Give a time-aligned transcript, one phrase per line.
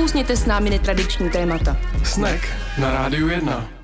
[0.00, 1.76] Nakousněte s námi netradiční témata.
[2.04, 2.46] Snack
[2.78, 3.79] na Rádiu 1.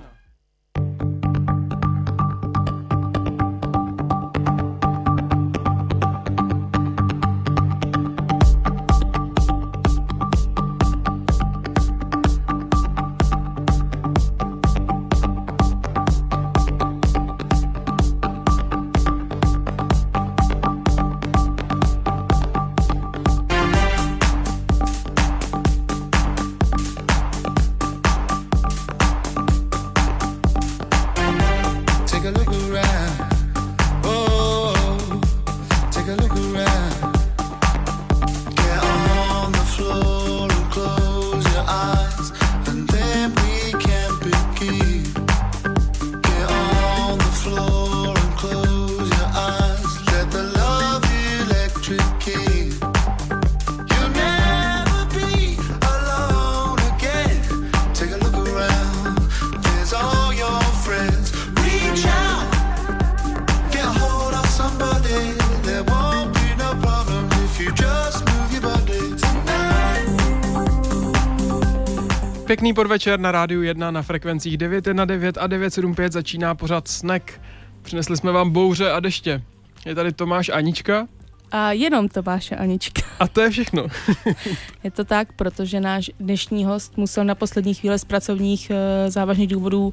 [72.66, 77.40] Pěkný podvečer na rádiu 1 na frekvencích 919 a 975 začíná pořád Snack.
[77.82, 79.42] Přinesli jsme vám bouře a deště.
[79.84, 81.06] Je tady Tomáš Anička.
[81.50, 83.02] A jenom Tomáš a Anička.
[83.18, 83.86] A to je všechno.
[84.84, 89.48] je to tak, protože náš dnešní host musel na poslední chvíli z pracovních uh, závažných
[89.48, 89.92] důvodů uh,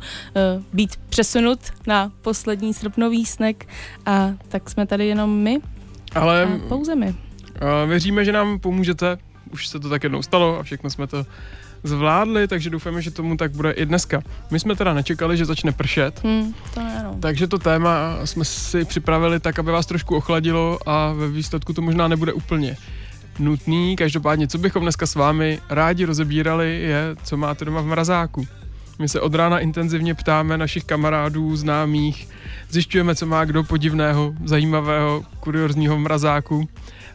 [0.73, 3.63] být přesunut na poslední srpnový snack
[4.05, 5.59] a tak jsme tady jenom my
[6.15, 7.07] Ale a pouze my.
[7.07, 9.17] Uh, věříme, že nám pomůžete.
[9.51, 11.25] Už se to tak jednou stalo a všechno jsme to
[11.83, 14.21] zvládli, takže doufáme, že tomu tak bude i dneska.
[14.51, 17.17] My jsme teda nečekali, že začne pršet, hmm, to je, no.
[17.19, 21.81] takže to téma jsme si připravili tak, aby vás trošku ochladilo a ve výsledku to
[21.81, 22.77] možná nebude úplně
[23.39, 23.95] nutný.
[23.95, 28.47] Každopádně, co bychom dneska s vámi rádi rozebírali, je, co máte doma v mrazáku.
[28.99, 32.27] My se od rána intenzivně ptáme našich kamarádů, známých,
[32.69, 36.69] zjišťujeme, co má kdo podivného, zajímavého, kuriozního v mrazáku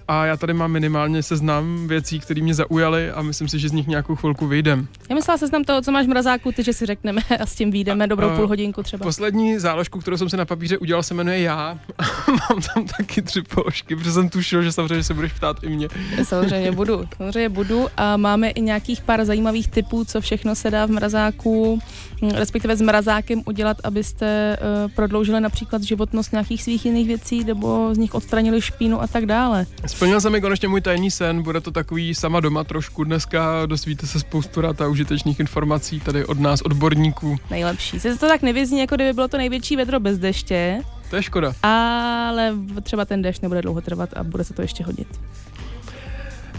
[0.09, 3.73] a já tady mám minimálně seznam věcí, které mě zaujaly a myslím si, že z
[3.73, 4.89] nich nějakou chvilku vyjdem.
[5.11, 7.71] Já myslela seznam toho, co máš v mrazáku, ty, že si řekneme a s tím
[7.71, 9.03] vyjdeme dobrou půl hodinku třeba.
[9.03, 11.79] Poslední záložku, kterou jsem si na papíře udělal, se jmenuje Já.
[12.29, 15.89] mám tam taky tři položky, protože jsem tušil, že samozřejmě se budeš ptát i mě.
[16.23, 20.87] samozřejmě budu, samozřejmě budu a máme i nějakých pár zajímavých typů, co všechno se dá
[20.87, 21.79] v mrazáku,
[22.23, 27.95] hm, respektive s mrazákem udělat, abyste uh, prodloužili například životnost nějakých svých jiných věcí nebo
[27.95, 29.67] z nich odstranili špínu a tak dále.
[29.99, 34.07] Splnil se mi konečně můj tajný sen, bude to takový sama doma trošku dneska, dosvíte
[34.07, 37.37] se spoustu rad a užitečných informací tady od nás, odborníků.
[37.51, 38.01] Nejlepší.
[38.01, 40.81] Se to tak nevězní, jako kdyby bylo to největší vedro bez deště.
[41.11, 41.53] To je škoda.
[41.63, 45.21] Ale třeba ten dešť nebude dlouho trvat a bude se to ještě hodit.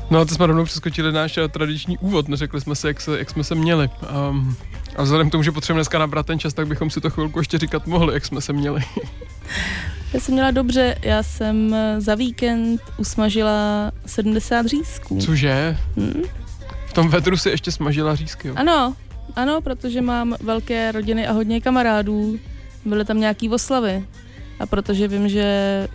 [0.10, 3.20] No a to jsme rovnou přeskočili náš eh, tradiční úvod, neřekli jsme si, jak, se,
[3.20, 3.90] jak jsme se měli.
[4.30, 4.56] Um,
[4.96, 7.40] a vzhledem k tomu, že potřebujeme dneska nabrat ten čas, tak bychom si to chvilku
[7.40, 8.82] ještě říkat mohli, jak jsme se měli.
[10.14, 15.20] Já jsem měla dobře, já jsem eh, za víkend usmažila 70 řízků.
[15.20, 15.78] Cože?
[15.98, 16.24] Hmm?
[16.88, 18.54] V tom vedru si ještě smažila řízky, jo?
[18.58, 18.96] Ano,
[19.36, 22.40] ano, protože mám velké rodiny a hodně kamarádů.
[22.86, 24.06] Byly tam nějaký oslavy.
[24.60, 25.88] A protože vím, že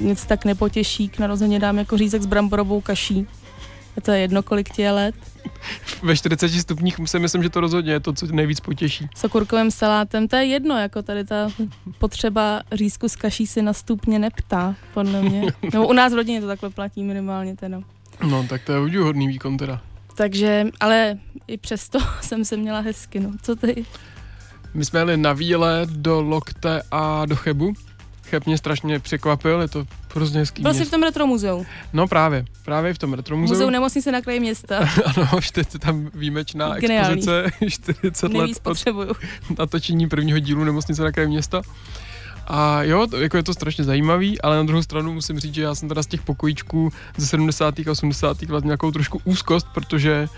[0.00, 3.26] nic tak nepotěší k narozeně dám jako řízek s bramborovou kaší.
[3.96, 5.14] A to je jedno, kolik tě je let.
[6.02, 9.08] Ve 40 stupních si myslím, že to rozhodně je to, co nejvíc potěší.
[9.16, 11.48] S okurkovým salátem, to je jedno, jako tady ta
[11.98, 15.42] potřeba řízku s kaší si na stupně neptá, podle mě.
[15.72, 17.80] Nebo u nás v rodině to takhle platí minimálně teda.
[18.30, 19.80] No, tak to je hodný výkon teda.
[20.16, 23.30] Takže, ale i přesto jsem se měla hezky, no.
[23.42, 23.86] Co ty?
[24.74, 27.72] My jsme jeli na výlet do Lokte a do Chebu
[28.34, 31.66] Cheb mě strašně překvapil, je to hrozně hezký Byl jsi v tom retro muzeu?
[31.92, 33.54] No právě, právě v tom retro muzeu.
[33.54, 34.78] Muzeu nemocnice na kraji města.
[35.04, 37.18] ano, je tam výjimečná Geniální.
[37.18, 39.16] expozice 40 Nejvíc let od
[39.58, 41.62] natočení prvního dílu nemocnice na kraji města.
[42.46, 45.62] A jo, to, jako je to strašně zajímavý, ale na druhou stranu musím říct, že
[45.62, 47.78] já jsem teda z těch pokojíčků ze 70.
[47.78, 48.42] a 80.
[48.42, 50.28] let nějakou trošku úzkost, protože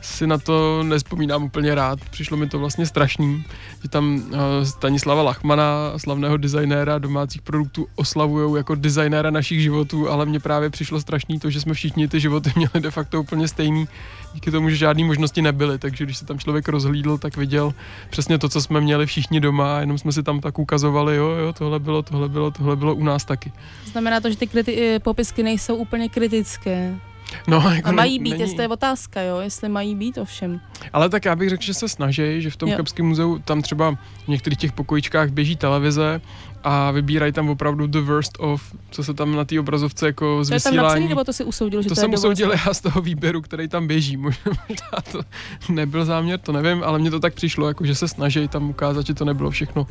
[0.00, 1.98] si na to nespomínám úplně rád.
[2.10, 3.44] Přišlo mi to vlastně strašný,
[3.82, 10.26] že tam uh, Stanislava Lachmana, slavného designéra domácích produktů, oslavují jako designéra našich životů, ale
[10.26, 13.88] mně právě přišlo strašný to, že jsme všichni ty životy měli de facto úplně stejný,
[14.34, 17.74] díky tomu, že žádné možnosti nebyly, takže když se tam člověk rozhlídl, tak viděl
[18.10, 21.52] přesně to, co jsme měli všichni doma, jenom jsme si tam tak ukazovali, jo, jo,
[21.52, 23.52] tohle bylo, tohle bylo, tohle bylo u nás taky.
[23.84, 26.94] Znamená to, že ty kriti- popisky nejsou úplně kritické.
[27.48, 28.42] No, jako A mají ne- být, není.
[28.42, 30.60] jestli to je otázka, jo, jestli mají být ovšem.
[30.92, 32.76] Ale tak já bych řekl, že se snaží, že v tom Jo.
[32.76, 33.90] Kapském muzeu tam třeba
[34.24, 36.20] v některých těch pokojičkách běží televize
[36.64, 40.48] a vybírají tam opravdu the worst of, co se tam na té obrazovce jako z
[40.48, 42.74] To je tam napsaný, nebo to si usoudil, že To to, jsem je usoudil já
[42.74, 44.16] z toho výběru, který tam běží.
[44.16, 44.36] Možná
[45.12, 45.20] to
[45.68, 49.06] nebyl záměr, to nevím, ale mně to tak přišlo, jako že se snaží tam ukázat,
[49.06, 49.86] že to nebylo všechno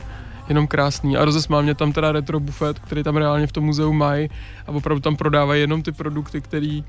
[0.50, 1.18] jenom krásný.
[1.18, 4.30] A rozesmál mě tam teda retro bufet, který tam reálně v tom muzeu mají
[4.68, 6.84] a opravdu tam prodávají jenom ty produkty, který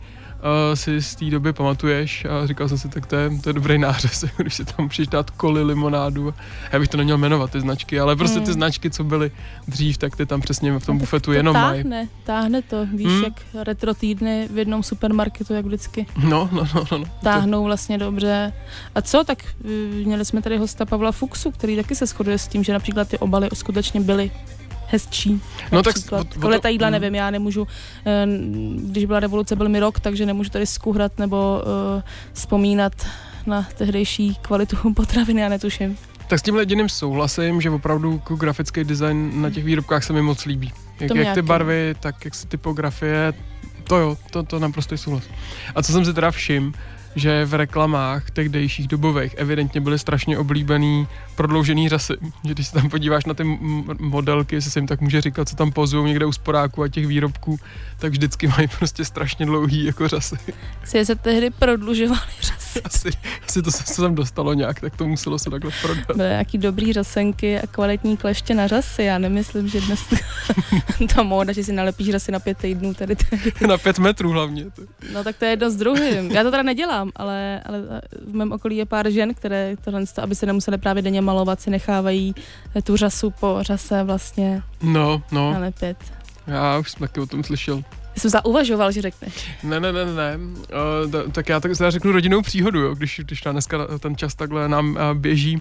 [0.75, 3.79] si z té doby pamatuješ a říkal jsem si, tak to je, to je dobrý
[3.79, 6.35] nářez, když si tam přijdeš dát koli, limonádu.
[6.73, 8.53] Já bych to neměl jmenovat, ty značky, ale prostě ty Hmm.
[8.55, 9.31] značky, co byly
[9.69, 11.83] dřív, tak ty tam přesně v tom No, bufetu to jenom mají.
[11.83, 13.25] táhne, táhne to, víš, Hmm.
[13.25, 13.33] jak
[13.67, 16.07] retro týdny v jednom supermarketu, jak vždycky.
[16.25, 16.99] No, no, no, no.
[16.99, 17.05] no.
[17.23, 18.53] táhnou vlastně dobře.
[18.95, 19.69] A co, tak eh,
[20.05, 23.19] měli jsme tady hosta Pavla Fuxu, který taky se shoduje s tím, že například ty
[23.19, 24.31] obaly skutečně byly
[24.87, 25.43] hezčí.
[25.73, 26.93] No tak o to- letadla mm.
[26.93, 27.67] nevím, já nemůžu,
[28.07, 28.27] eh,
[28.77, 31.63] když byla revoluce, byl mi rok, takže nemůžu tady skuhrat nebo
[31.97, 32.03] uh,
[32.33, 32.93] vzpomínat
[33.47, 35.99] na tehdejší kvalitu potraviny, já netuším.
[36.29, 40.45] Tak s tímhle jediným souhlasím, že opravdu grafický design na těch výrobkách se mi moc
[40.45, 40.73] líbí.
[41.01, 43.33] Jak, jak ty barvy, tak jak si typografie,
[43.85, 45.25] to jo, to, to naprosto souhlas.
[45.75, 46.75] A co jsem si teda všim,
[47.17, 51.07] že v reklamách tehdejších dobových evidentně byly strašně oblíbený
[51.37, 52.13] prodloužený řasy.
[52.45, 53.45] Že když se tam podíváš na ty
[54.01, 57.07] modelky, jestli se jim tak může říkat, co tam pozují někde u sporáku a těch
[57.07, 57.59] výrobků,
[57.99, 60.37] tak vždycky mají prostě strašně dlouhý jako řasy.
[60.85, 62.67] Si se tehdy prodlužovaly řasy.
[62.85, 63.11] Asi,
[63.49, 66.17] asi to se tam dostalo nějak, tak to muselo se takhle prodat.
[66.17, 69.03] Byly nějaký dobrý řasenky a kvalitní kleště na řasy.
[69.03, 70.01] Já nemyslím, že dnes
[71.15, 73.25] ta móda, že si nalepíš řasy na pět týdnů, tady to
[73.67, 74.65] Na pět metrů hlavně.
[74.65, 74.83] To.
[75.13, 76.31] No tak to je jedno s druhým.
[76.31, 77.83] Já to teda nedělám, ale, ale
[78.27, 81.71] v mém okolí je pár žen, které tohle, aby se nemuseli právě denně malovat, si
[81.71, 82.35] nechávají
[82.83, 85.53] tu řasu po řase vlastně No, no.
[85.53, 85.97] nalepit.
[86.47, 87.83] Já už jsem taky o tom slyšel.
[88.19, 89.51] Jsem zauvažoval, že řekneš.
[89.63, 90.39] Ne, ne, ne, ne.
[91.05, 94.35] Uh, t- tak já tak řeknu rodinnou příhodu, jo, když, když ta dneska ten čas
[94.35, 95.57] takhle nám uh, běží.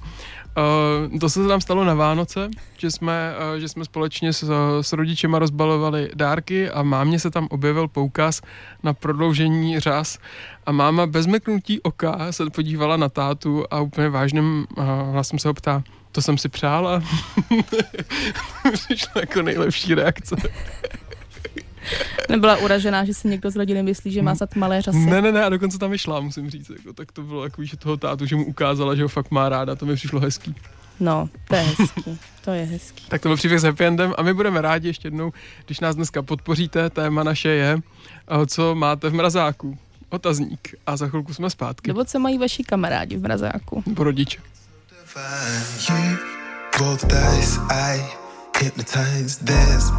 [1.11, 4.93] Uh, to se nám stalo na Vánoce, že jsme, uh, že jsme společně s, s
[4.93, 8.41] rodičema rozbalovali dárky a mámě se tam objevil poukaz
[8.83, 10.19] na prodloužení řas
[10.65, 15.47] a máma bez mrknutí oka se podívala na tátu a úplně vážným uh, hlasem se
[15.47, 17.03] ho ptá, to jsem si přála.
[18.73, 20.35] Přišla jako nejlepší reakce.
[22.29, 24.97] Nebyla uražená, že si někdo z rodiny myslí, že má snad malé řasy.
[24.97, 26.69] Ne, ne, ne, a dokonce tam vyšla, musím říct.
[26.69, 29.49] Jako, tak to bylo jako, že toho tátu, že mu ukázala, že ho fakt má
[29.49, 30.55] ráda, to mi přišlo hezký.
[30.99, 32.19] No, to je hezký.
[32.45, 33.05] To je hezký.
[33.07, 35.31] Tak to byl příběh s happy endem a my budeme rádi ještě jednou,
[35.65, 36.89] když nás dneska podpoříte.
[36.89, 37.79] Téma naše je,
[38.27, 39.77] eh, co máte v mrazáku.
[40.09, 40.75] Otazník.
[40.85, 41.87] A za chvilku jsme zpátky.
[41.89, 43.83] Nebo co mají vaši kamarádi v mrazáku?
[43.85, 44.39] Nebo rodiče.
[47.71, 48.24] I
[48.57, 49.37] hypnotize.
[49.39, 49.91] There's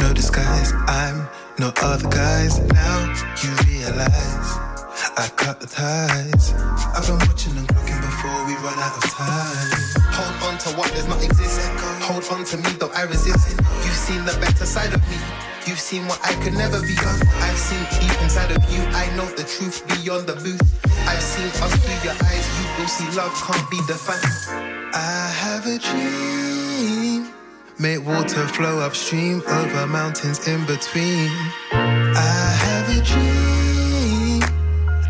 [0.00, 0.72] no disguise.
[0.86, 1.28] I'm
[1.58, 2.60] no other guys.
[2.72, 2.98] Now
[3.42, 4.48] you realize
[5.16, 6.52] I cut the ties.
[6.94, 9.70] I've been watching and looking before we run out of time.
[10.14, 11.70] Hold on to what does not exist.
[12.06, 13.58] Hold on to me, though I resist.
[13.84, 15.16] You've seen the better side of me.
[15.66, 16.94] You've seen what I could never be.
[16.98, 18.82] I've seen deep inside of you.
[18.92, 20.62] I know the truth beyond the booth.
[21.08, 22.46] I've seen us through your eyes.
[22.58, 24.92] You will see love can't be defined.
[24.94, 27.43] I have a dream.
[27.76, 31.28] Make water flow upstream over mountains in between.
[31.72, 34.42] I have a dream.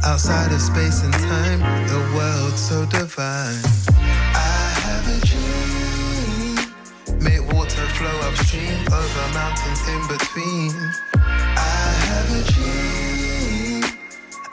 [0.02, 3.60] Outside of space and time, the world so divine.
[3.98, 6.56] I have a dream.
[7.20, 10.72] Make water flow upstream over mountains in between.
[11.14, 13.84] I have a dream.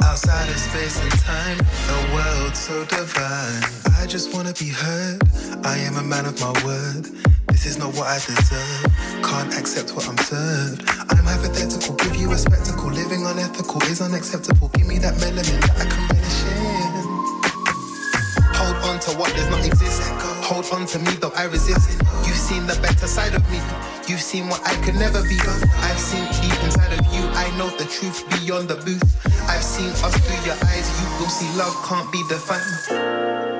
[0.04, 3.64] Outside of space and time, a world so divine.
[3.98, 5.22] I just wanna be heard.
[5.64, 7.31] I am a man of my word.
[7.52, 8.86] This is not what I deserve.
[9.24, 10.84] Can't accept what I'm served.
[11.12, 12.90] I'm hypothetical, give you a spectacle.
[12.90, 14.70] Living unethical is unacceptable.
[14.70, 16.92] Give me that melanin that I can relish in.
[18.56, 20.02] Hold on to what does not exist.
[20.48, 22.00] Hold on to me, though I resist.
[22.26, 23.60] You've seen the better side of me.
[24.08, 25.38] You've seen what I could never be.
[25.84, 27.24] I've seen deep inside of you.
[27.36, 29.04] I know the truth beyond the booth.
[29.50, 30.88] I've seen us through your eyes.
[31.02, 33.51] You will see love can't be defined.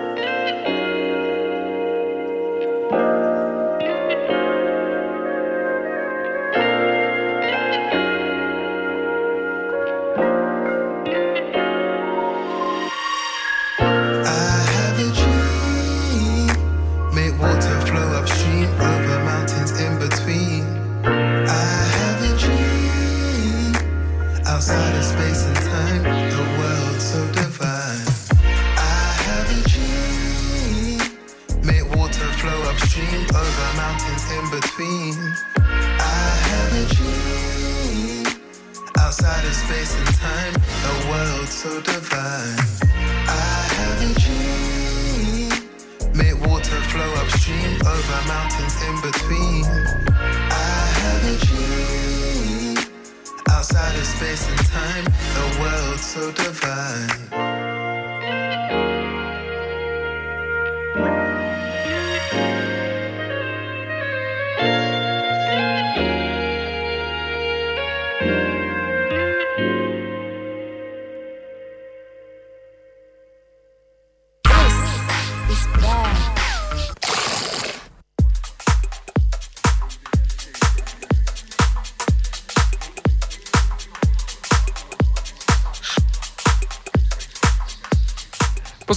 [54.92, 57.61] Time, a world so divine.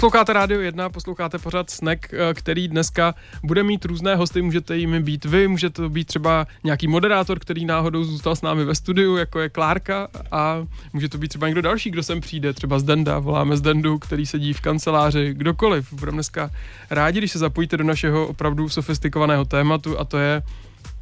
[0.05, 5.01] Posloucháte Rádio 1, posloucháte pořád Snack, eh, který dneska bude mít různé hosty, můžete jimi
[5.01, 9.17] být vy, může to být třeba nějaký moderátor, který náhodou zůstal s námi ve studiu,
[9.17, 12.83] jako je Klárka a může to být třeba někdo další, kdo sem přijde, třeba z
[12.83, 15.93] Denda, voláme z Dendu, který sedí v kanceláři, kdokoliv.
[15.93, 16.51] Budeme dneska
[16.91, 20.43] rádi, když se zapojíte do našeho opravdu sofistikovaného tématu a to je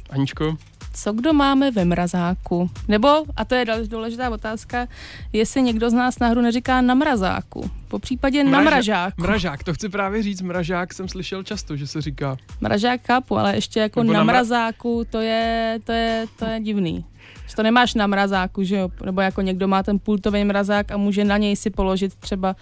[0.09, 0.57] Aničko,
[0.95, 2.69] Co kdo máme ve mrazáku?
[2.87, 3.07] Nebo,
[3.37, 4.87] a to je další důležitá otázka,
[5.33, 7.71] jestli někdo z nás náhodou neříká na mrazáku.
[7.87, 9.21] Po případě na Mraža- mražáku.
[9.21, 12.37] Mražák, to chci právě říct, mražák jsem slyšel často, že se říká.
[12.61, 16.45] Mražák chápu, ale ještě jako Nebo na, na mra- mrazáku, to je, to je, to
[16.45, 17.05] je divný.
[17.47, 18.89] Že to nemáš na mrazáku, že jo?
[19.05, 22.55] Nebo jako někdo má ten pultový mrazák a může na něj si položit třeba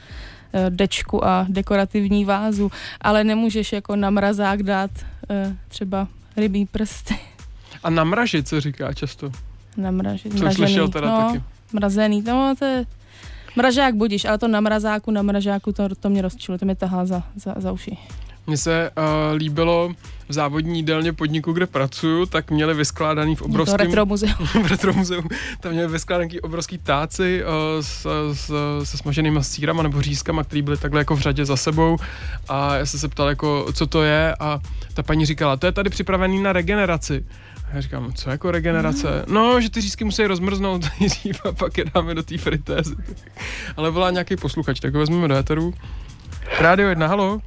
[0.54, 2.72] eh, dečku a dekorativní vázu,
[3.02, 4.92] ale nemůžeš jako na mrazák dát
[5.30, 6.08] eh, třeba
[6.38, 7.16] rybí prsty.
[7.84, 9.32] A namražit se říká často.
[9.78, 11.44] Namražit, Jsem slyšel teda no, taky.
[11.74, 12.86] Mrazený, no to je...
[13.56, 17.06] Mražák budíš, ale to na mrazáku, na mražáku, to, to mě rozčilo, to mě tahá
[17.06, 17.98] za, za, za uši.
[18.48, 19.94] Mně se uh, líbilo
[20.30, 23.78] v závodní jídelně podniku, kde pracuju, tak měli vyskládaný v obrovském...
[23.78, 24.48] retro muzeum.
[24.64, 25.22] v retro muzeu,
[25.60, 28.52] tam měli vyskládaný obrovský táci uh, s, s,
[28.84, 31.98] se smaženýma sírama nebo řízkama, které byly takhle jako v řadě za sebou
[32.50, 34.60] a já jsem se ptal jako, co to je a
[34.94, 37.26] ta paní říkala, to je tady připravený na regeneraci.
[37.74, 39.26] Já říkám, co jako regenerace?
[39.28, 42.96] No, že ty řízky musí rozmrznout nejdřív a pak je dáme do té fritézy.
[43.78, 45.74] Ale volá nějaký posluchač, tak ho vezmeme do éteru.
[46.60, 47.42] Rádio 1, halo.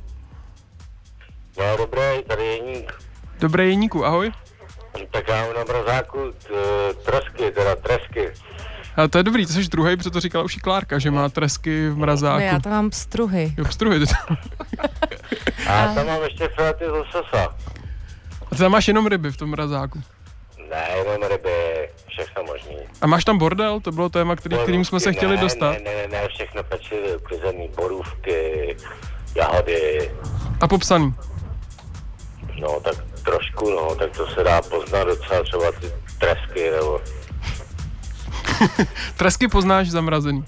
[1.59, 2.93] No dobré, tady Jeník.
[3.41, 4.33] Dobré Jeníku, ahoj.
[5.11, 8.31] Tak já mám na mrazáku t- tresky, teda tresky.
[8.97, 11.29] A to je dobrý, to jsi druhý, protože to říkala už i Klárka, že má
[11.29, 12.41] tresky v mrazáku.
[12.41, 13.55] No, já tam mám struhy.
[13.59, 14.37] Jo, pstruhy, ty tam.
[15.69, 17.45] A tam mám ještě filety z lososa.
[18.47, 20.03] A ty tam máš jenom ryby v tom mrazáku.
[20.75, 22.77] Ne, jenom ryby, všechno možný.
[23.01, 23.81] A máš tam bordel?
[23.81, 25.73] To bylo téma, který, kterým jsme se Borůvky, chtěli ne, dostat.
[25.73, 28.77] Ne, ne, ne, ne, všechno pečlivě, uklizený borůvky,
[29.37, 30.11] jahody,
[30.61, 31.15] A popsaný.
[32.61, 35.87] no tak trošku, no, tak to se dá poznat docela třeba ty
[36.19, 37.01] tresky, nebo,
[39.17, 40.45] Tresky poznáš zamrazený.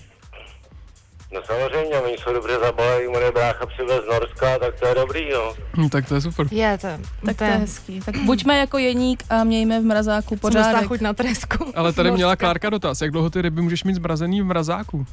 [1.33, 5.31] No samozřejmě, oni jsou dobře zabalení, můj brácha přivez z Norska, tak to je dobrý,
[5.33, 5.55] no.
[5.77, 6.47] Hm, tak to je super.
[6.51, 6.89] Je to,
[7.27, 8.01] Tak to je hezký.
[8.01, 10.67] Tak buďme jako jeník a mějme v mrazáku Pořádek.
[10.67, 10.89] pořádek.
[10.89, 11.73] chuť na tresku.
[11.75, 12.37] Ale tady měla.
[12.37, 13.01] Klárka dotaz.
[13.01, 15.07] Jak dlouho ty ryby můžeš mít zmrazený v mrazáku?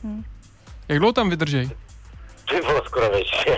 [0.88, 1.70] Jak dlouho tam vydržej?
[2.50, 3.58] Ty bylo skoro většině.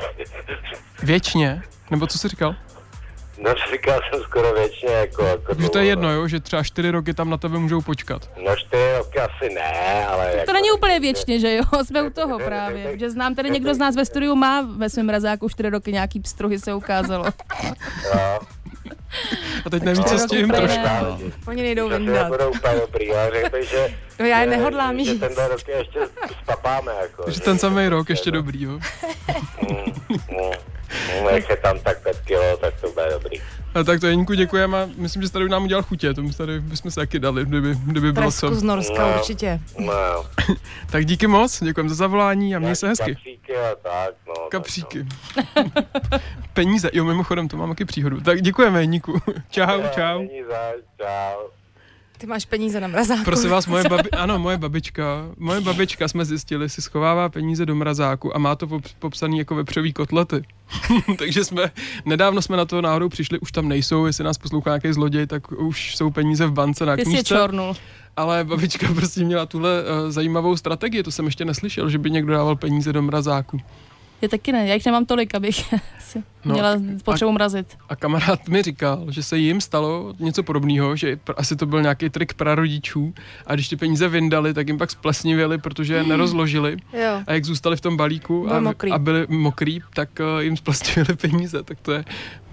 [1.03, 1.62] Věčně?
[1.91, 2.55] Nebo co jsi říkal?
[3.37, 6.13] No, říkal jsem skoro většině, jako, jako Že to je jedno, no.
[6.15, 6.27] jo?
[6.27, 8.29] Že třeba čtyři roky tam na tebe můžou počkat.
[8.45, 10.31] No čtyři roky asi ne, ale...
[10.33, 11.63] jako, To není úplně věčně, že jo?
[11.85, 12.99] Jsme u toho právě.
[12.99, 16.19] Že znám tady někdo z nás ve studiu má ve svém mrazáku 4 roky nějaký
[16.19, 17.25] pstruhy se ukázalo.
[18.15, 18.39] No,
[19.65, 20.79] A teď neví, co s tím trošku.
[21.47, 22.23] Oni nejdou Že vyndat.
[22.23, 23.87] nebudou úplně dobrý, ale řekl bych, že...
[24.19, 25.19] No já je že- nehodlám Že jíst.
[25.19, 25.99] tenhle rok je ještě
[26.43, 27.31] spapáme, jako.
[27.31, 28.79] Že ten samý rok ještě dobrý, jo?
[31.22, 33.38] Mm, jak je tam tak 5 kilo, tak to bude dobrý.
[33.75, 36.13] A tak to Jeníku děkujeme a myslím, že jsi tady nám udělal chutě.
[36.13, 38.55] To my tady bychom se taky dali, kdyby, kdyby bylo co.
[38.55, 39.13] Z Norska No.
[39.19, 39.60] určitě.
[39.79, 39.93] No.
[40.91, 43.12] Tak díky moc, děkujeme za zavolání a měj se hezky.
[43.15, 44.34] Kapříky a tak, no.
[44.34, 45.05] tak, Kapříky.
[46.53, 48.22] Peníze, jo, mimochodem, to mám taky příhodu.
[48.22, 49.22] Tak děkujeme, Jeníku.
[49.50, 49.89] Čau, no.
[49.95, 50.17] čau.
[50.19, 51.41] Není zač, čau.
[52.17, 53.24] Ty máš peníze na mrazáku.
[53.24, 55.03] Prosím vás, moje babi, ano, moje babička,
[55.38, 59.55] moje babička jsme zjistili, si schovává peníze do mrazáku a má to pop, popsaný jako
[59.55, 60.41] vepřový kotlety.
[61.17, 61.72] Takže jsme,
[62.05, 65.51] nedávno jsme na to náhodou přišli, už tam nejsou, jestli nás poslouchá nějaký zloděj, tak
[65.51, 67.24] už jsou peníze v bance na Ty knížce.
[67.24, 67.75] čornul.
[68.17, 72.34] Ale babička prostě měla tuhle uh, zajímavou strategii, to jsem ještě neslyšel, že by někdo
[72.34, 73.57] dával peníze do mrazáku.
[74.22, 77.77] Já taky ne, já jich nemám tolik, abych si No, měla potřebu mrazit.
[77.89, 82.10] A kamarád mi říkal, že se jim stalo něco podobného, že asi to byl nějaký
[82.10, 83.13] trik prarodičů
[83.48, 87.22] a když ty peníze vyndali, tak jim pak splesnivěli, protože je nerozložili Jo.
[87.27, 88.91] a jak zůstali v tom balíku a, mokrý.
[88.91, 92.05] a byli mokrý, tak uh, jim splesnivěli peníze, tak to je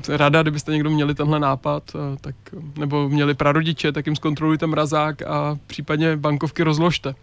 [0.06, 2.34] to je ráda, kdybyste někdo měli tenhle nápad, uh, tak,
[2.78, 7.14] nebo měli prarodiče, tak jim zkontrolujte mrazák a případně bankovky rozložte.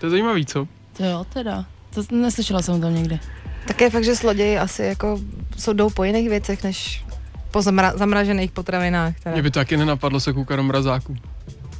[0.00, 0.68] To je zajímavý, co?
[0.96, 1.64] To jo, teda.
[1.96, 3.20] To neslyšela jsem tam někdy.
[3.66, 5.20] Tak je fakt, že zloději asi jako
[5.56, 7.04] jsou jdou po jiných věcech, než
[7.50, 9.20] po zamra- zamražených potravinách.
[9.20, 9.32] Teda.
[9.34, 11.16] Mě by taky nenapadlo se koukat do mrazáku.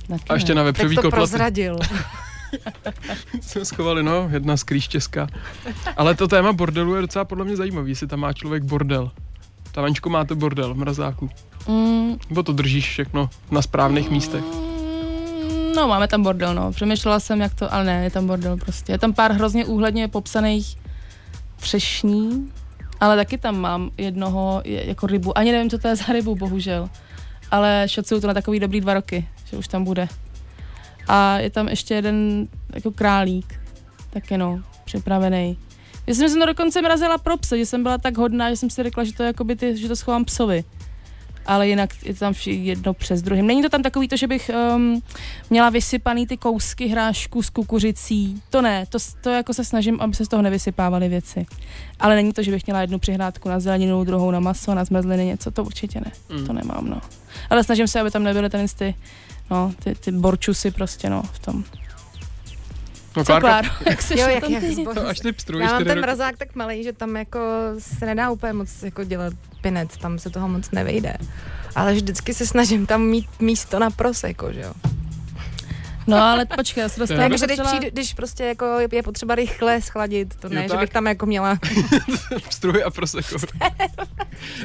[0.08, 0.62] Taky A ještě ne.
[0.64, 1.16] na Teď vepřový to kotlety.
[1.16, 1.78] prozradil.
[3.40, 5.26] Jsme schovali, no, jedna skrýš česká.
[5.96, 9.10] Ale to téma bordelu je docela podle mě zajímavý, jestli tam má člověk bordel.
[9.72, 11.30] Tavančko, máte bordel v mrazáku.
[11.68, 14.44] Mm, Nebo to držíš všechno na správných místech.
[15.76, 16.72] No, máme tam bordel, no.
[16.72, 18.92] Přemýšlela jsem, jak to, ale ne, je tam bordel prostě.
[18.92, 20.76] Je tam pár hrozně úhledně popsaných
[21.56, 22.52] třešní,
[23.00, 25.38] ale taky tam mám jednoho je- jako rybu.
[25.38, 26.88] Ani nevím, co to je za rybu, bohužel.
[27.50, 30.08] Ale šocuju to na takový dobrý dva roky, že už tam bude.
[31.08, 33.60] A je tam ještě jeden jako králík,
[34.10, 35.58] taky no, připravený.
[36.06, 38.70] Já jsem, jsem to dokonce mrazila pro psy, že jsem byla tak hodná, že jsem
[38.70, 40.64] si řekla, že to, jakoby ty, že to schovám psovi.
[41.46, 43.46] Ale jinak je to tam vši- jedno přes druhým.
[43.46, 45.02] Není to tam takový to, že bych um,
[45.50, 48.42] měla vysypaný ty kousky hrášku s kukuřicí.
[48.50, 51.46] To ne, to, to jako se snažím, aby se z toho nevysypávaly věci.
[52.00, 55.24] Ale není to, že bych měla jednu přihrádku na zeleninu, druhou na maso, na zmrzliny,
[55.24, 56.12] něco, to určitě ne.
[56.38, 56.46] Mm.
[56.46, 57.00] To nemám, no.
[57.50, 58.94] Ale snažím se, aby tam nebyly ten ty,
[59.50, 61.64] no, ty, ty borčusy prostě, no, v tom.
[63.16, 64.84] No, Co, Klárka, Kláro, jak se Jo, jak, tam ty?
[64.94, 67.40] to až ty pstruješ Já mám ten mrazák tak malý, že tam jako
[67.78, 71.16] se nedá úplně moc jako dělat pinec, tam se toho moc nevejde.
[71.74, 74.72] Ale vždycky se snažím tam mít místo na proseko, že jo.
[76.06, 79.02] No, ale počkej, já se Já Takže do když, docela- přijde, když prostě jako je-
[79.02, 80.80] potřeba rychle schladit, to Jo, ne, že tak.
[80.80, 81.58] bych tam jako měla
[82.48, 83.36] Pstruhy a proseko.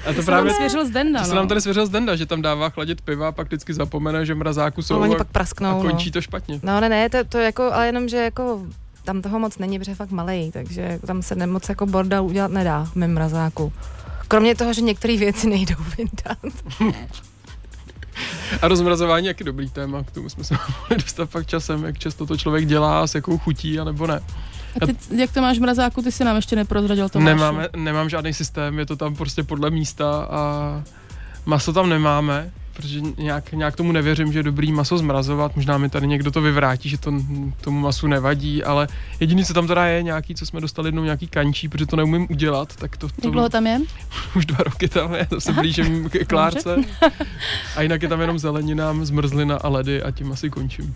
[0.06, 0.54] A to To právě...
[0.54, 1.36] svěřil z Denda, To se no.
[1.36, 4.34] nám tady svěřil z Denda, že tam dává chladit piva a pak vždycky zapomene, že
[4.34, 5.82] v mrazáku jsou no, oni a, pak a prasknou.
[5.82, 6.14] končí No.
[6.14, 6.60] to špatně.
[6.64, 8.62] no ne, ne, to, to jako, ale jenom, že jako
[9.04, 12.52] tam toho moc není, protože je fakt malej, takže tam se nemoc jako bordel udělat
[12.52, 13.74] nedá v mém mrazáku.
[14.28, 16.38] Kromě toho, že některé věci nejdou vyndat.
[18.62, 22.00] A rozmrazování je jaký dobrý téma, k tomu jsme se mohli dostat pak časem, jak
[22.00, 24.22] často to člověk dělá, s jakou chutí, anebo ne.
[24.82, 28.10] A ty, jak to máš v mrazáku, ty si nám ještě neprozradil to Nemáme, nemám
[28.10, 30.84] žádný systém, je to tam prostě podle místa a
[31.46, 32.52] maso tam nemáme,
[32.82, 35.56] protože nějak, nějak tomu nevěřím, že je dobrý maso zmrazovat.
[35.56, 37.14] Možná mi tady někdo to vyvrátí, že to
[37.62, 38.88] tomu masu nevadí, ale
[39.20, 42.28] jediný, co tam teda je, nějaký, co jsme dostali jednou nějaký kančí, protože to neumím
[42.30, 43.82] udělat, tak to, Jak to dlouho tam je?
[44.36, 46.76] už dva roky tam je, to se blížím k Klárce.
[47.76, 50.96] A jinak je tam jenom zelenina, zmrzlina a ledy a tím asi končím.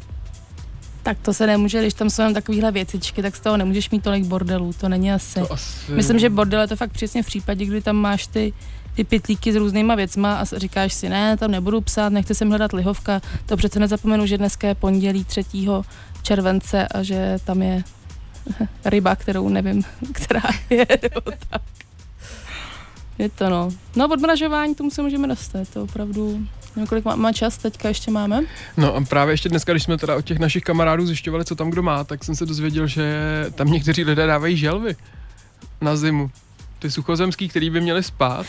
[1.04, 4.04] Tak to se nemůže, když tam jsou jenom takovéhle věcičky, tak z toho nemůžeš mít
[4.04, 5.40] tolik bordelů, to není asi.
[5.40, 5.92] To asi...
[5.92, 8.54] Myslím, že bordel je to fakt přesně v případě, kdy tam máš ty,
[8.96, 12.74] ty pytlíky s různýma věcma a říkáš si, ne, tam nebudu psát, nechci sem hledat
[12.74, 15.46] lihovka, to přece nezapomenu, že dneska je pondělí 3.
[16.22, 17.84] července a že tam je
[18.86, 21.62] ryba, kterou nevím, která je, nebo tak.
[23.18, 23.70] Je to no.
[23.96, 28.12] No odmražování, tomu se můžeme dostat, to opravdu, nevím, kolik má, má čas, teďka ještě
[28.12, 28.42] máme.
[28.78, 31.70] No a právě ještě dneska, když jsme teda od těch našich kamarádů zjišťovali, co tam
[31.70, 33.16] kdo má, tak jsem se dozvěděl, že
[33.56, 34.96] tam někteří lidé dávají želvy
[35.82, 36.32] na zimu.
[36.86, 38.46] Ty suchozemský, který by měli spát.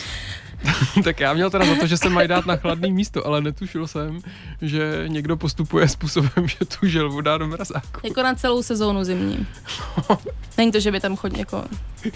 [1.05, 3.87] tak já měl teda za to, že se mají dát na chladný místo, ale netušil
[3.87, 4.20] jsem,
[4.62, 8.01] že někdo postupuje způsobem, že tu želvu dá do mrazáku.
[8.05, 9.46] Jako na celou sezónu zimní.
[10.59, 11.64] Není to, že by tam chodil jako...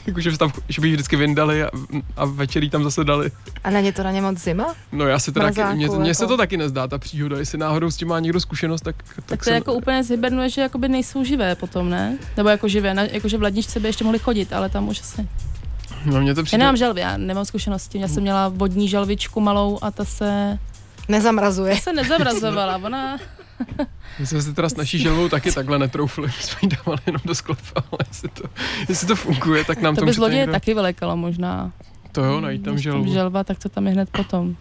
[0.06, 1.70] Jako, že, tam, že by ji vždycky vyndali a,
[2.16, 3.30] a večer jí tam zase dali.
[3.64, 4.74] A není to na ně moc zima?
[4.92, 6.32] No já si teda, Mrazáku, mně, se jako.
[6.32, 9.38] to taky nezdá, ta příhoda, jestli náhodou s tím má někdo zkušenost, tak, tak, Tak
[9.38, 12.18] to jsem- jako úplně zhybernuje, že jakoby nejsou živé potom, ne?
[12.36, 15.28] Nebo jako živé, na, jakože v ledničce by ještě mohli chodit, ale tam už asi.
[16.04, 17.98] No, mně to Já přijde, nemám želvy, já nemám zkušenosti.
[18.00, 20.58] Já jsem měla vodní želvičku malou a ta se,
[21.08, 21.74] Nezamrazuje.
[21.74, 22.76] ta se nezamrazovala.
[22.76, 23.18] Ona,
[24.18, 27.20] My jsme si teda s naší želvou taky takhle netroufli, my jsme ji dávali jenom
[27.24, 28.42] do sklepa, ale jestli to,
[28.88, 31.72] jestli to funguje, tak nám to to, by zloděje někdo- taky vylekalo možná.
[32.12, 33.12] To jo, najít tam želvu.
[33.12, 34.56] želva, tak to tam je hned potom.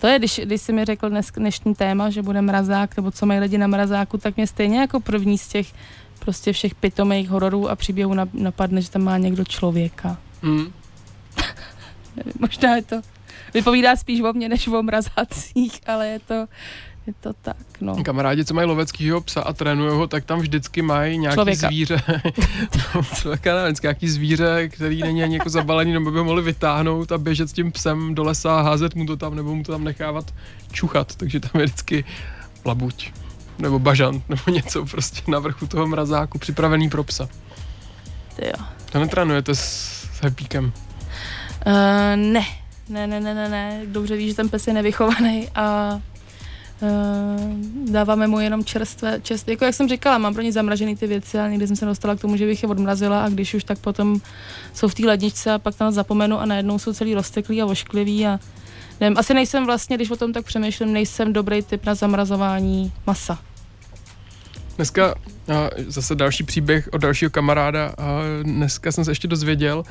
[0.00, 3.26] To je, když, když jsi mi řekl dnes, dnešní téma, že bude mrazák, nebo co
[3.26, 5.72] mají lidi na mrazáku, tak mě stejně jako první z těch
[6.18, 10.16] prostě všech pitomých hororů a příběhů nap- napadne, že tam má někdo člověka.
[10.42, 10.72] Mm.
[12.38, 13.00] Možná je to,
[13.54, 16.34] vypovídá spíš o mně, než o mrazácích, ale je to,
[17.06, 18.04] je to tak, no.
[18.04, 21.66] Kamarádi, co mají loveckýho psa a trénují ho, tak tam vždycky mají nějaký Člověka.
[21.66, 22.02] zvíře.
[22.94, 26.42] no, člověka ne, vždycky nějaký zvíře, který není ani jako zabalený, nebo by ho mohli
[26.42, 29.62] vytáhnout a běžet s tím psem do lesa a házet mu to tam, nebo mu
[29.62, 30.34] to tam nechávat
[30.72, 31.16] čuchat.
[31.16, 32.04] Takže tam je vždycky
[32.64, 33.12] labuť
[33.58, 37.28] nebo bažant, nebo něco prostě na vrchu toho mrazáku, připravený pro psa.
[38.36, 38.66] Ty jo.
[38.92, 40.72] To netrénujete s hepíkem.
[41.66, 41.72] Uh,
[42.16, 42.44] ne,
[42.88, 43.82] ne, ne, ne, ne, ne.
[43.86, 46.00] Dobře víš, že ten pes je nevychovaný a
[46.80, 51.06] uh, dáváme mu jenom čerstvé, čerstvé, jako jak jsem říkala, mám pro ně zamražený ty
[51.06, 53.64] věci, ale někdy jsem se dostala k tomu, že bych je odmrazila a když už
[53.64, 54.20] tak potom
[54.74, 58.26] jsou v té ledničce a pak tam zapomenu a najednou jsou celý rozteklý a ošklivý
[58.26, 58.38] a
[59.00, 63.38] nevím, asi nejsem vlastně, když o tom tak přemýšlím, nejsem dobrý typ na zamrazování masa.
[64.76, 65.14] Dneska
[65.48, 67.94] a zase další příběh od dalšího kamaráda.
[67.98, 69.84] A dneska jsem se ještě dozvěděl,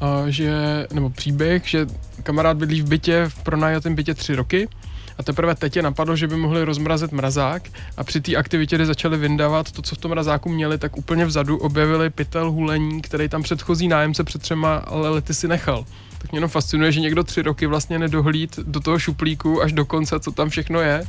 [0.00, 0.52] a že,
[0.92, 1.86] nebo příběh, že
[2.22, 4.68] kamarád bydlí v bytě, v pronajatém bytě tři roky
[5.18, 7.62] a teprve teď je napadlo, že by mohli rozmrazit mrazák
[7.96, 11.24] a při té aktivitě, kdy začali vyndávat to, co v tom mrazáku měli, tak úplně
[11.26, 15.84] vzadu objevili pytel hulení, který tam předchozí nájemce před třema lety si nechal.
[16.18, 19.84] Tak mě jenom fascinuje, že někdo tři roky vlastně nedohlíd do toho šuplíku až do
[19.84, 21.04] konce, co tam všechno je.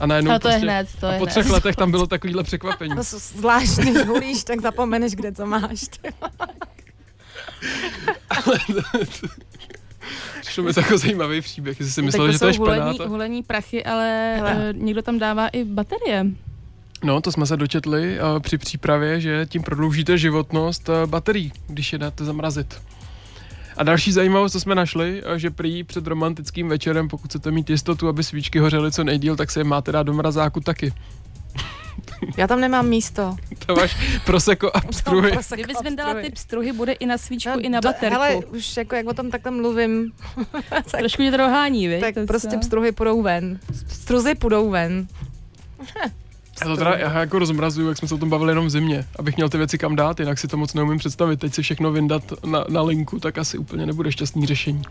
[0.00, 1.30] A najednou Ale to je prostě, hned, to a je po hned.
[1.30, 2.94] třech letech tam bylo takovýhle překvapení.
[3.02, 5.80] Zvláštní, když hulíš, tak zapomeneš, kde co máš.
[6.00, 6.08] ty.
[10.40, 13.84] Přišlo mi jako zajímavý příběh, jestli si myslel, že to je jsou hulení, hulení prachy,
[13.84, 14.54] ale Hele.
[14.54, 16.26] uh, někdo tam dává i baterie.
[17.04, 21.92] No, to jsme se dočetli uh, při přípravě, že tím prodloužíte životnost uh, baterií, když
[21.92, 22.80] je dáte zamrazit.
[23.76, 27.70] A další zajímavost, co jsme našli, uh, že prý před romantickým večerem, pokud chcete mít
[27.70, 30.92] jistotu, aby svíčky hořely co nejdíl, tak se je máte dát do mrazáku taky.
[32.36, 33.36] Já tam nemám místo.
[33.66, 35.30] To máš proseko a pstruhy.
[35.30, 35.84] Kdybys kopstruhy.
[35.84, 38.14] vyndala ty pstruhy, bude i na svíčku, No, i na baterku.
[38.14, 40.12] Hele, už jako jak o tom takhle mluvím,
[40.70, 42.00] tak, Trošku tě to dohání, viď?
[42.00, 42.58] tak To prostě co?
[42.58, 43.58] pstruhy půjdou ven.
[43.88, 45.06] Struzy půjdou ven.
[46.60, 49.04] Já to teda já jako rozmrazuju, jak jsme se o tom bavili jenom v zimě,
[49.18, 51.40] abych měl ty věci kam dát, jinak si to moc neumím představit.
[51.40, 54.82] Teď si všechno vyndat na, na linku, tak asi úplně nebude šťastný řešení.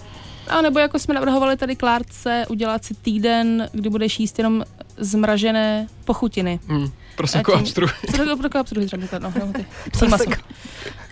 [0.47, 4.63] A nebo jako jsme navrhovali tady Klárce, udělat si týden, kdy budeš jíst jenom
[4.97, 6.59] zmražené pochutiny.
[6.67, 6.91] Hmm.
[7.15, 7.93] Proseko a tím- pstruhy.
[8.15, 9.65] Co to pro kapsulu třeba no, no, ty.
[9.99, 10.41] Prosecco,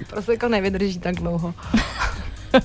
[0.07, 1.53] prosecco nevydrží tak dlouho.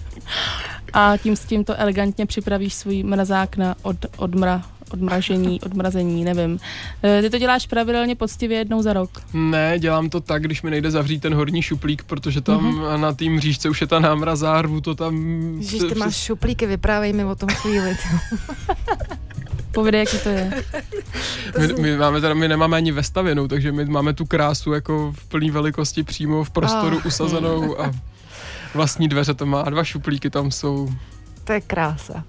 [0.93, 4.63] A tím s tím to elegantně připravíš svůj mrazák na od, odmra,
[4.97, 6.59] odmražení, odmrazení, nevím.
[7.05, 9.11] E, Ty to děláš pravidelně poctivě jednou za rok.
[9.35, 13.01] Ne, dělám to tak, když mi nejde zavřít ten horní šuplík, protože tam mm-hmm.
[13.01, 15.15] na tým řížce už je ta námrazá, rvu to tam...
[15.61, 17.97] Přes- ty máš šuplíky, vyprávej mi o tom chvíli.
[19.73, 20.65] Povědej, jaký to je.
[21.59, 25.25] My, my, máme teda, my nemáme ani vestavěnou, takže my máme tu krásu jako v
[25.29, 27.07] plné velikosti přímo v prostoru Ah.
[27.07, 27.93] usazenou a
[28.75, 30.89] vlastní dveře to má a dva šuplíky tam jsou.
[31.45, 32.25] To je krása.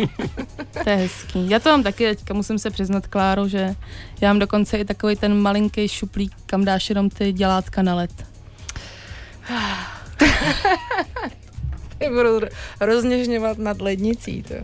[0.88, 1.50] To je hezký.
[1.50, 3.74] Já to mám taky teďka, musím se přiznat, Kláro, že
[4.20, 8.26] já mám dokonce i takový ten malinký šuplík, kam dáš jenom ty dělátka na led.
[11.98, 12.40] Ty budu
[12.80, 14.42] rozněžňovat nad lednicí.
[14.42, 14.54] To.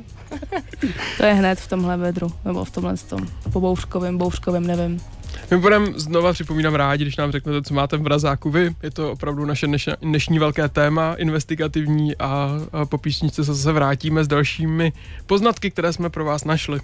[1.16, 5.00] To je hned v tomhle vedru, nebo v tomhle tom po bouřkovém, bouřkovém, nevím.
[5.56, 8.74] Budeme znova připomínám rádi, když nám řeknete, co máte v mrazáku vy.
[8.82, 9.66] Je to opravdu naše
[10.02, 14.92] dnešní, velké téma, investigativní a, a po písničce se zase vrátíme s dalšími
[15.26, 16.80] poznatky, které jsme pro vás našli.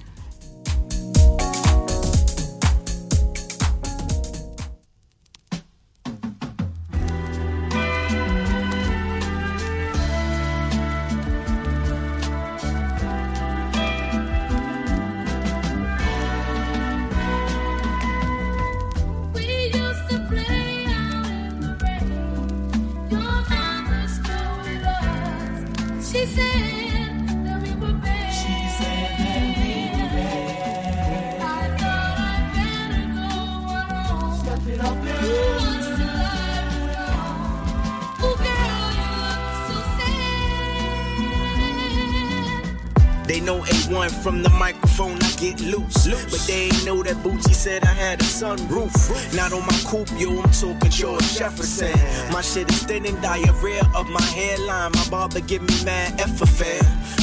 [50.26, 51.92] On my yo, I'm talking George Jefferson.
[52.32, 54.92] My shit is thin and diarrhea of my hairline.
[54.92, 56.80] My barber give me mad F affair.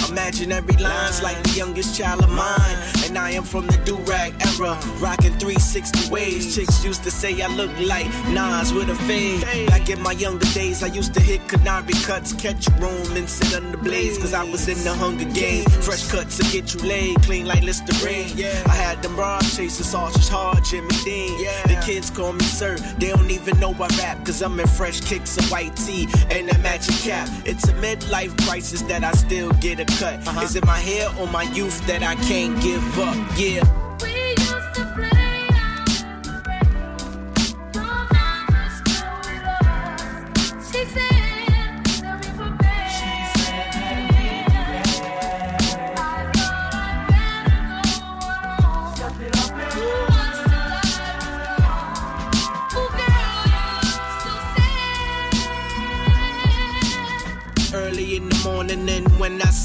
[0.10, 2.78] Imaginary lines like the youngest child of mine.
[3.06, 6.56] And I am from the do-rag era, rocking 360 ways.
[6.56, 9.41] Chicks used to say I look like Nas with a fade.
[9.67, 13.30] Back in my younger days, I used to hit canary cuts, catch a room and
[13.30, 14.17] sit under blaze.
[14.17, 15.74] Cause I was in the Hunger Games.
[15.86, 18.32] Fresh cuts to get you laid, clean like Listerine.
[18.65, 21.38] I had them broad chasing sausage hard, Jimmy Dean.
[21.67, 24.26] The kids call me sir, they don't even know I rap.
[24.26, 27.30] Cause I'm in fresh kicks, a white tee, and a matching cap.
[27.46, 30.28] It's a midlife crisis that I still get a cut.
[30.28, 30.41] Uh-huh.
[30.41, 33.15] Is it my hair or my youth that I can't give up?
[33.38, 33.87] Yeah.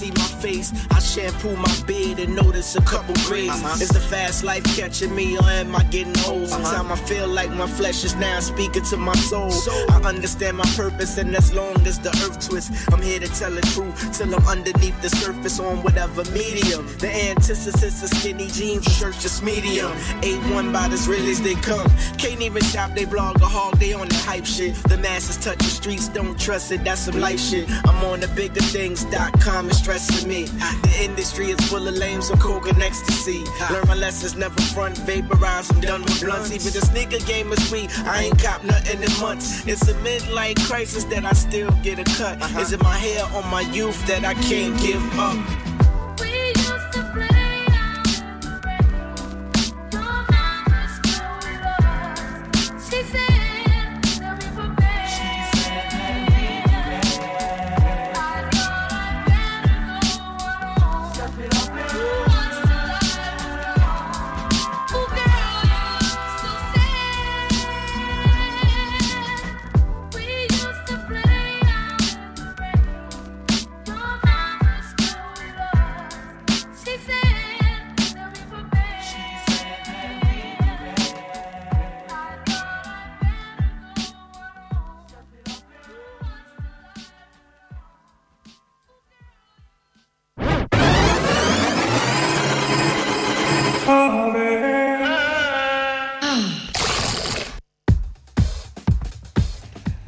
[0.02, 3.50] See my face, I shampoo my beard and notice a couple grays.
[3.50, 3.78] Uh-huh.
[3.80, 6.50] Is the fast life catching me, or am I getting old?
[6.50, 6.64] Uh-huh.
[6.64, 9.52] Sometimes I feel like my flesh is now speaking to my soul.
[9.90, 13.52] I understand my purpose, and as long as the earth twists, I'm here to tell
[13.52, 16.86] the truth till I'm underneath the surface on whatever medium.
[16.98, 19.92] The antithesis of skinny jeans, research just medium.
[20.22, 21.90] A1 about as real as they come.
[22.18, 24.74] Can't even shop, they blog a hog, they on the hype shit.
[24.90, 27.70] The masses touch the streets, don't trust it, that's some life shit.
[27.86, 30.31] I'm on the bigger things.com, it's stressing me.
[30.32, 33.44] The industry is full of lame, so coke and ecstasy.
[33.70, 36.50] Learn my lessons, never front, vaporize, I'm done with blunts.
[36.50, 39.66] Even the sneaker game is sweet, I ain't cop nothing in months.
[39.66, 42.40] It's a midlife crisis that I still get a cut.
[42.40, 42.60] Uh-huh.
[42.60, 45.71] Is it my hair or my youth that I can't give up?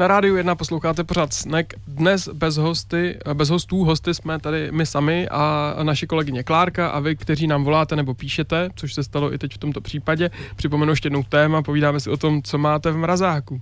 [0.04, 1.66] Na rádiu 1 posloucháte pořád Snack.
[1.86, 7.00] Dnes bez, hosty, bez hostů, hosty jsme tady my sami a naše kolegyně Klárka a
[7.00, 10.30] vy, kteří nám voláte nebo píšete, což se stalo i teď v tomto případě.
[10.56, 13.60] Připomenu ještě jednou téma, povídáme si o tom, co máte v mrazáku.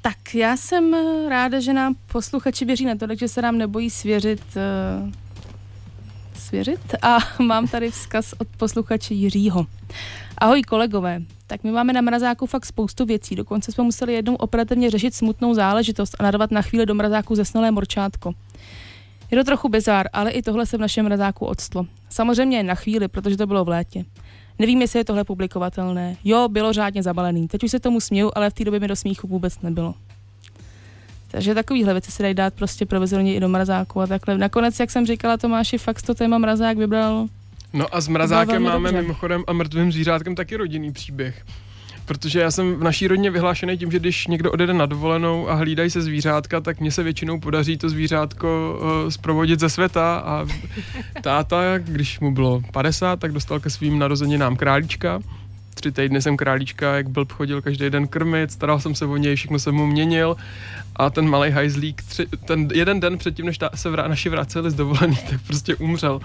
[0.00, 3.90] Tak já jsem eh, ráda, že nám posluchači věří na to, že se nám nebojí
[3.90, 5.10] svěřit uh,
[6.34, 9.66] svěřit a mám tady vzkaz od posluchače Jiřího.
[10.38, 14.90] Ahoj kolegové, tak my máme na mrazáku fakt spoustu věcí, dokonce jsme museli jednou operativně
[14.90, 18.32] řešit smutnou záležitost a narvat na chvíli do mrazáku zesnulé morčátko.
[19.30, 21.86] Je to trochu bizár, ale i tohle se v našem mrazáku odstlo.
[22.10, 24.04] Samozřejmě na chvíli, protože to bylo v létě.
[24.58, 26.16] Nevím, jestli je tohle publikovatelné.
[26.24, 27.48] Jo, bylo řádně zabalený.
[27.48, 29.94] Teď už se tomu směju, ale v té době mi do smíchu vůbec nebylo.
[31.30, 34.38] Takže takovýhle věci se dají dát prostě provizorně i do mrazáku a takhle.
[34.38, 37.26] Nakonec, jak jsem říkala Tomáši, fakt to téma mrazák vybral
[37.74, 39.02] No a s mrazákem máme dobře.
[39.02, 41.44] mimochodem a mrtvým zvířátkem taky rodinný příběh.
[42.06, 45.54] Protože já jsem v naší rodině vyhlášený tím, že když někdo odjede na dovolenou a
[45.54, 50.46] hlídají se zvířátka, tak mně se většinou podaří to zvířátko uh, zprovodit ze světa a
[51.22, 55.20] táta, když mu bylo 50, tak dostal ke svým narozeninám králíčka.
[55.84, 59.36] Tři týdny jsem králíčka, jak byl chodil každý den krmit, staral jsem se o něj,
[59.36, 60.36] všechno jsem mu měnil
[60.96, 64.70] a ten malý hajzlík, tři, ten jeden den předtím, než ta, se vrá, naši vraceli
[64.70, 66.20] z dovolený, tak prostě umřel.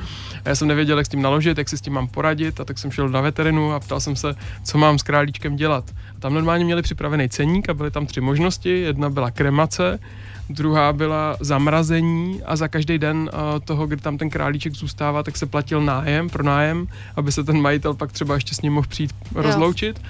[0.45, 2.65] A já jsem nevěděl, jak s tím naložit, jak si s tím mám poradit a
[2.65, 5.83] tak jsem šel na veterinu a ptal jsem se, co mám s králíčkem dělat.
[6.17, 8.79] A tam normálně měli připravený ceník a byly tam tři možnosti.
[8.79, 9.99] Jedna byla kremace,
[10.49, 15.37] druhá byla zamrazení a za každý den uh, toho, kdy tam ten králíček zůstává, tak
[15.37, 18.87] se platil nájem pro nájem, aby se ten majitel pak třeba ještě s ním mohl
[18.87, 20.01] přijít rozloučit.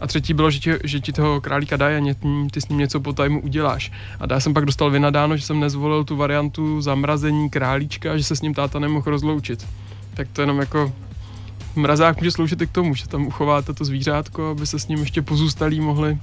[0.00, 2.14] A třetí bylo, že ti, že ti toho králíka dají a ně,
[2.50, 3.92] ty s ním něco po tajmu uděláš.
[4.20, 8.36] A já jsem pak dostal vynadáno, že jsem nezvolil tu variantu zamrazení králíčka, že se
[8.36, 9.66] s ním táta nemohl rozloučit.
[10.14, 10.92] Tak to jenom jako
[11.76, 14.98] mrazák může sloužit i k tomu, že tam uchováte to zvířátko, aby se s ním
[14.98, 16.18] ještě pozůstalí mohli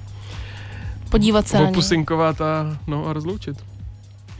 [1.09, 3.57] podívat se opusinkovat a, no, a rozloučit.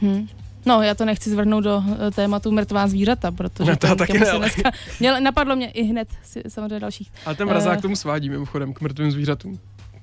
[0.02, 0.26] Hm.
[0.66, 4.18] No, já to nechci zvrhnout do eh, tématu mrtvá zvířata, protože No, to to taky
[4.18, 7.12] ne, ale- dneska, měl, napadlo mě i hned si, samozřejmě dalších.
[7.26, 7.78] Ale ten mrazák Eh.
[7.78, 9.58] k tomu svádí mimochodem, k mrtvým zvířatům.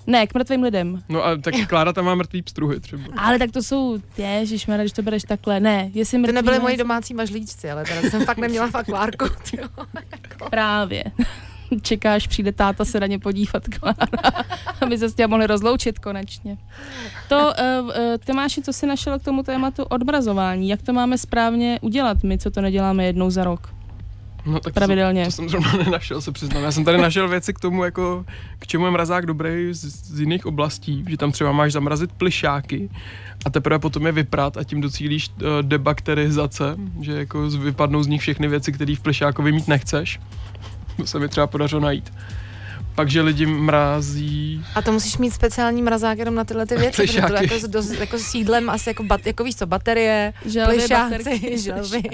[0.08, 1.04] Ne, k mrtvým lidem.
[1.10, 3.04] No a tak Klára tam má mrtvý pstruhy třeba.
[3.17, 5.60] Ale tak to jsou, ježišmarja, když to bereš takhle.
[5.60, 8.86] Ne, jestli To mrtvý nebyly mají- moji domácí mažlíčci, ale teda jsem fakt neměla fakt
[8.86, 9.26] Klárku.
[9.52, 9.67] tyjo.
[11.81, 11.81] Právě.
[11.81, 14.43] Čekáš, přijde táta se na ně podívat, Klára,
[14.81, 16.57] aby se s těmi mohli rozloučit konečně.
[17.29, 17.93] To, uh, uh,
[18.25, 20.69] Tomáši, co jsi našel k tomu tématu odmrazování?
[20.69, 23.73] Jak to máme správně udělat my, co to neděláme jednou za rok?
[24.45, 25.21] No tak Pravidelně.
[25.23, 26.63] To, to jsem zrovna nenašel, se přiznám.
[26.63, 28.25] Já jsem tady našel věci k tomu, jako
[28.59, 32.89] k čemu je mrazák dobrý z, z jiných oblastí, že tam třeba máš zamrazit plišáky
[33.45, 38.21] a teprve potom je vyprat a tím docílíš uh, debakterizace, že jako vypadnou z nich
[38.21, 40.19] všechny věci, které v plišákovi mít nechceš.
[40.97, 42.13] To se mi třeba podařilo najít.
[42.95, 44.65] Pak, že lidi mrazí...
[44.75, 47.67] A to musíš mít speciální mrazák jenom na tyhle ty věci, protože to jako, s-
[47.67, 52.01] dost, jako s sídlem asi jako, bat, jako víš co, baterie, Želvy, plišáci, želvy.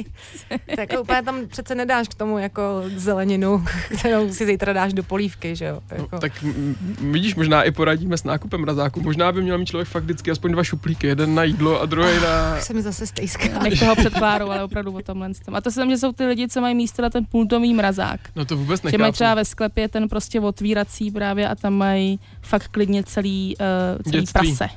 [0.76, 3.66] To jako úplně tam přece nedáš k tomu jako zeleninu,
[4.00, 5.80] kterou si zítra dáš do polívky, že jo.
[5.92, 6.08] Jako.
[6.14, 6.76] No, tak m,
[7.12, 9.02] vidíš, možná i poradíme s nákupem mrazáku.
[9.02, 11.08] Možná by měl mít člověk fakt vždycky aspoň dva šuplíky.
[11.08, 12.56] Jeden na jídlo a druhý na...
[12.58, 13.60] Už se mi zase stejská.
[13.64, 15.30] Nech toho před Klárou, ale opravdu o tomhle.
[15.46, 15.56] tom.
[15.56, 18.20] A to jsem, že jsou ty lidi, co mají místo na ten pultový mrazák.
[18.36, 19.02] No to vůbec Že nechápu.
[19.02, 24.02] mají třeba ve sklepě ten prostě otvírací právě a tam mají fakt klidně celý, uh,
[24.04, 24.56] celý Dětství.
[24.58, 24.74] prase.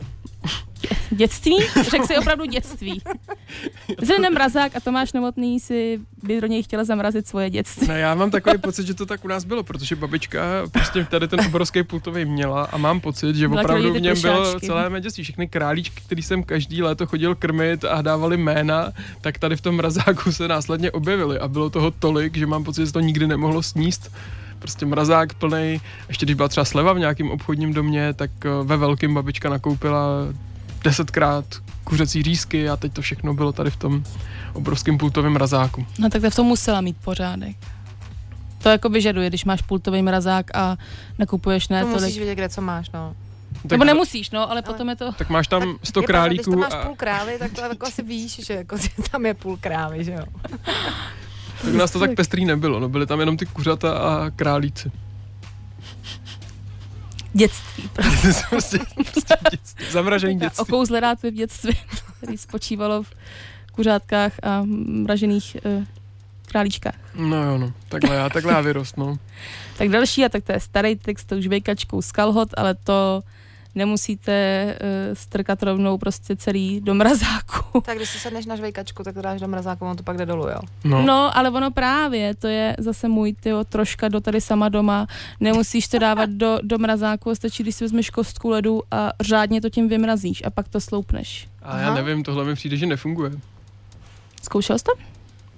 [0.83, 1.57] Dě- Dětství?
[1.91, 3.03] Řekl si opravdu dětství.
[4.03, 7.89] Zde mrazák a Tomáš Novotný si by do něj chtěla zamrazit svoje dětství.
[7.89, 11.29] No já mám takový pocit, že to tak u nás bylo, protože babička prostě tady
[11.29, 15.25] ten obrovský pultový měla a mám pocit, že opravdu v něm bylo celé mé dětství.
[15.25, 19.75] Všechny králíčky, který jsem každý léto chodil krmit a dávali jména, tak tady v tom
[19.77, 23.63] mrazáku se následně objevily a bylo toho tolik, že mám pocit, že to nikdy nemohlo
[23.63, 24.11] sníst.
[24.63, 28.77] Prostě mrazák plný, ještě když byla třeba sleva v nějakém obchodním domě, tak eh, ve
[28.77, 30.09] velkým babička nakoupila
[30.85, 31.45] desetkrát
[31.85, 34.05] kuřecí řízky a teď to všechno bylo tady v tom
[34.53, 35.87] obrovském pultovém mrazáku.
[35.99, 37.57] No tak to v tom musela mít pořádek.
[38.63, 40.77] To jako vyžaduje, když máš pultový mrazák a
[41.19, 43.15] nakupuješ ne To musíš vědět, kde co máš, no.
[43.63, 45.13] Tak, Nebo nemusíš, no, ale potom je to...
[45.13, 47.61] tak máš tam 100 je pravda, Když králíků to máš a půl krávy, tak to
[47.61, 50.25] jako asi víš, že jako, že tam je půl krávy, že jo.
[51.65, 54.93] tak nás to tak pestrý nebylo, no byly tam jenom ty kuřata a králíci.
[57.33, 57.89] Dětství.
[57.93, 58.45] Prostě.
[58.51, 60.63] prostě, prostě dětství, zamražení dětství.
[60.63, 61.77] Okouzlená v dětství,
[62.17, 63.11] který spočívalo v
[63.73, 65.85] kuřátkách a mražených uh,
[66.47, 66.95] králíčkách.
[67.15, 69.19] No jo, no, takhle já, takhle já vyrost, no.
[69.79, 73.23] Tak další, a tak to je starý text, to už vejkačkou z kalhot, ale to
[73.75, 77.81] nemusíte uh, strkat rovnou prostě celý do mrazáku.
[77.85, 80.27] Tak když si sedneš na žvejkačku, tak to dáš do mrazáku, on to pak jde
[80.27, 80.59] dolů, jo.
[80.85, 81.03] no.
[81.03, 81.37] No.
[81.39, 85.07] ale ono právě, to je zase můj, tyjo, troška do tady sama doma.
[85.41, 89.71] Nemusíš to dávat do, do mrazáku, stačí, když si vezmeš kostku ledu a řádně to
[89.71, 91.49] tím vymrazíš a pak to sloupneš.
[91.63, 93.31] A já nevím, tohle mi přijde, že nefunguje.
[94.43, 94.93] Zkoušel jsi to?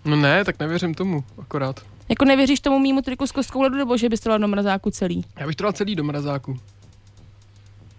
[0.05, 1.81] No ne, tak nevěřím tomu, akorát.
[2.09, 4.91] Jako nevěříš tomu mýmu triku s kostkou ledu, nebo že bys to dal do mrazáku
[4.91, 5.25] celý?
[5.39, 6.59] Já bych to dal celý do mrazáku.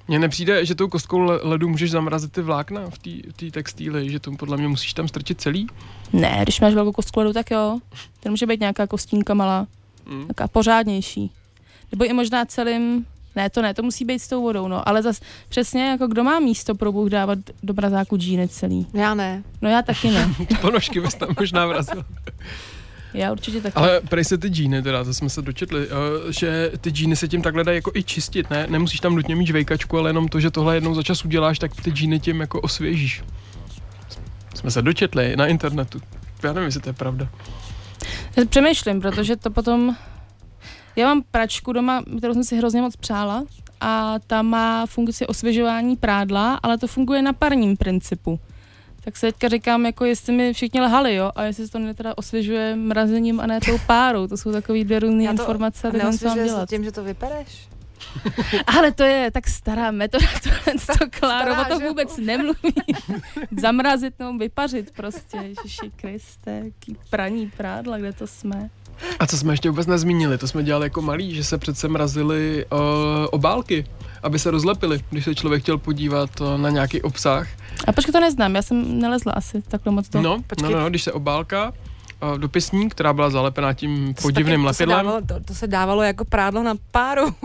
[0.07, 3.51] Mně nepřijde, že tou kostkou le- ledu můžeš zamrazit ty vlákna v té v té
[3.51, 5.67] textíli, že to podle mě musíš tam strčit celý.
[6.13, 7.79] Ne, když máš velkou kostku ledu, tak jo.
[8.19, 9.67] Ten může být nějaká kostínka malá,
[10.05, 10.27] Mm.
[10.27, 11.31] taká pořádnější.
[11.91, 14.87] Nebo i možná celým, ne, to ne, to musí být s tou vodou, no.
[14.89, 18.87] Ale zas přesně, jako kdo má místo pro Bůh dávat do mrazáku džíny celý?
[18.93, 19.43] Já ne.
[19.61, 20.29] No já taky ne.
[20.61, 22.05] Ponožky bys tam možná vrazil.
[23.15, 23.75] Já určitě taky.
[23.75, 27.27] Ale prej se ty džíny, teda, to jsme se dočetli, eh, že ty džíny se
[27.27, 28.67] tím takhle dají jako i čistit, ne?
[28.69, 31.81] Nemusíš tam nutně mít žvejkačku, ale jenom to, že tohle jednou za čas uděláš, tak
[31.81, 33.23] ty džíny tím jako osvěžíš.
[34.55, 36.01] Jsme se dočetli na internetu.
[36.43, 37.27] Já nevím, jestli to je pravda.
[38.35, 39.95] Já Přemýšlím, protože to potom...
[40.95, 43.43] Já mám pračku doma, kterou jsem si hrozně moc přála
[43.81, 48.39] a ta má funkci osvěžování prádla, ale to funguje na parním principu.
[49.05, 51.93] Tak se teďka říkám, jako jestli mi všichni lhali, jo, a jestli se to ne
[51.93, 54.27] teda osvěžuje mrazením a ne tou párou.
[54.27, 56.69] To jsou takové dvě různé to informace, tak co mám dělat.
[56.69, 57.67] tím, že to vypereš?
[58.77, 61.89] Ale to je tak stará metoda, tohle to Kláro, Stará, o to že jo?
[61.89, 62.73] vůbec nemluví.
[63.61, 68.69] Zamrazit nebo vypařit prostě, Ježiši Kriste, jaký praní prádla, kde to jsme.
[69.19, 72.65] A co jsme ještě vůbec nezmínili, to jsme dělali jako malí, že se přece mrazily
[72.71, 72.79] uh,
[73.31, 73.85] obálky,
[74.25, 77.47] aby se rozlepily, když se člověk chtěl podívat uh, na nějaký obsah.
[77.87, 80.21] A počkej, to neznám, já jsem nelezla asi takhle moc to.
[80.21, 80.69] No, počkej.
[80.71, 81.73] no, no, no, když se obálka
[82.23, 85.39] uh, dopisní, která byla zalepená tím To se podivným taky- to se lepidlem, dávalo- To,
[85.45, 87.35] to se dávalo jako prádlo na páru.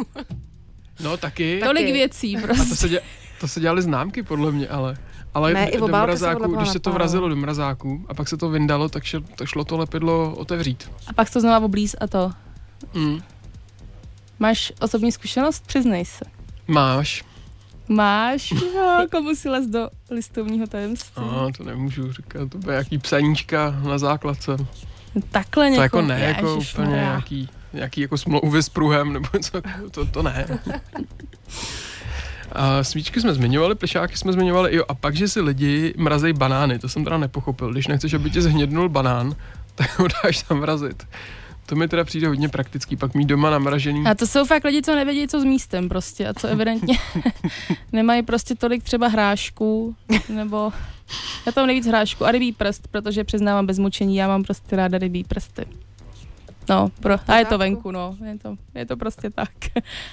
[1.01, 1.93] no taky, Tolik taky.
[1.93, 2.75] věcí a to prostě.
[2.75, 3.01] se, dě,
[3.41, 4.97] to se dělaly známky podle mě, ale
[5.35, 8.15] ale Ne, i do obálka se mrazáku, odlepila když se to vrazilo do mrazáku a
[8.15, 10.91] pak se to vyndalo, tak, šel, tak šlo to lepidlo otevřít.
[11.07, 12.33] A pak to znova oblíz a to.
[12.95, 13.21] Mm.
[14.39, 15.67] Máš osobní zkušenost?
[15.67, 16.25] Přiznej se.
[16.71, 17.25] Máš.
[17.89, 18.51] Máš?
[18.51, 21.23] Jo, komu si les do listovního tajemství?
[21.23, 24.57] A to nemůžu říkat, to bude jaký psaníčka na základce.
[25.31, 25.83] Takhle To někoho.
[25.83, 26.97] jako ne, jako úplně Ježišmarja.
[26.97, 30.47] nějaký, nějaký jako smlouvy s pruhem, nebo co, to, to ne.
[32.53, 36.79] A svíčky jsme zmiňovali, plišáky jsme zmiňovali, jo, a pak, že si lidi mrazej banány,
[36.79, 37.73] to jsem teda nepochopil.
[37.73, 39.37] Když nechceš, aby ti zhnědnul banán,
[39.75, 41.07] tak ho dáš zamrazit.
[41.71, 44.05] To mi teda přijde hodně praktický, pak mít doma namražený.
[44.07, 46.99] A to jsou fakt lidi, co nevědí, co s místem prostě a co evidentně
[47.93, 49.97] nemají prostě tolik třeba hrášků,
[50.29, 50.73] nebo
[51.47, 54.99] já tam nejvíc hrášku a rybí prst, protože přiznávám bez mučení, já mám prostě ráda
[54.99, 55.67] rybí prsty.
[56.69, 59.51] No, pro, a je to venku, no, je to, je to prostě tak.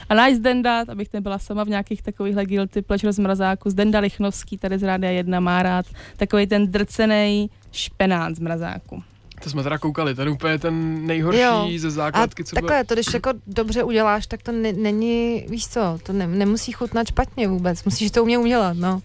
[0.09, 4.57] A náš Zdenda, abych nebyla sama v nějakých takovýchhle guilty pleasure z mrazáku, Zdenda Lichnovský
[4.57, 5.85] tady z Rádia 1 má rád
[6.17, 9.03] takový ten drcený špenát z mrazáku.
[9.43, 11.67] To jsme teda koukali, ten úplně ten nejhorší Jo.
[11.77, 12.83] ze A základky, co takhle, byl.
[12.85, 17.07] to když jako dobře uděláš, tak to ne, není, víš co, to ne, nemusí chutnat
[17.07, 19.01] špatně vůbec, musíš to umět udělat, no.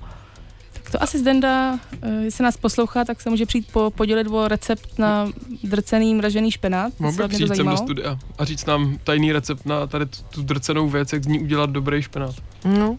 [0.73, 4.49] Tak to asi Zdenda, eh, jestli nás poslouchá, tak se může přijít po, podělit o
[4.49, 5.29] recept na
[5.65, 6.93] drcený mražený špenát.
[7.01, 10.43] Mohl by přijít sem do studia a říct nám tajný recept na tady tu- tu
[10.43, 12.35] drcenou věc, jak z ní udělat dobrý špenát.
[12.65, 12.97] no.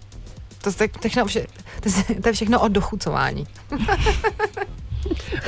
[0.61, 1.45] To, je tak- všechno, vše,
[1.83, 3.47] to, je, to je všechno o dochucování.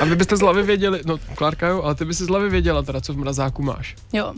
[0.00, 2.48] A vy byste z hlavy věděli, no Klárka jo, ale ty by si z hlavy
[2.48, 3.96] věděla teda, co v mrazáku máš.
[4.12, 4.34] Jo,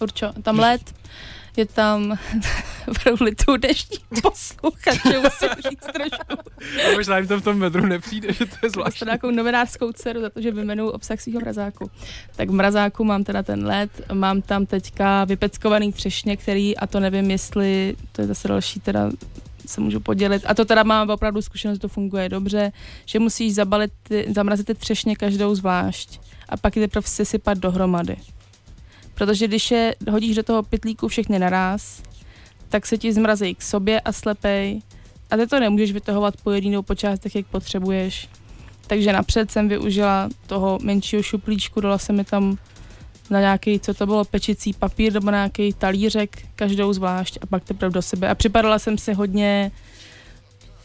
[0.00, 0.32] určitě.
[0.42, 0.94] Tam led,
[1.56, 2.18] je tam
[2.88, 6.50] opravdu litu deští posluchače, musím říct trošku.
[6.86, 8.98] A možná jim to v tom metru nepřijde, že to je zvláštní.
[8.98, 11.90] teda nějakou novinářskou dceru za to, že vymenuju obsah svého mrazáku.
[12.36, 17.00] Tak v mrazáku mám teda ten led, mám tam teďka vypeckovaný třešně, který, a to
[17.00, 19.10] nevím, jestli, to je zase další teda
[19.68, 20.42] se můžu podělit.
[20.46, 22.72] A to teda mám opravdu zkušenost, to funguje dobře,
[23.06, 23.92] že musíš zabalit,
[24.34, 28.16] zamrazit ty třešně každou zvlášť a pak je teprve sesypat dohromady.
[29.14, 32.02] Protože když je hodíš do toho pytlíku všechny naraz,
[32.68, 34.82] tak se ti zmrazí k sobě a slepej
[35.30, 38.28] a ty to nemůžeš vytahovat po jedinou po částech, jak potřebuješ.
[38.86, 42.58] Takže napřed jsem využila toho menšího šuplíčku, dala jsem mi tam
[43.30, 47.92] na nějaký, co to bylo, pečicí papír nebo nějaký talířek, každou zvlášť a pak teprve
[47.92, 48.28] do sebe.
[48.28, 49.70] A připadala jsem si hodně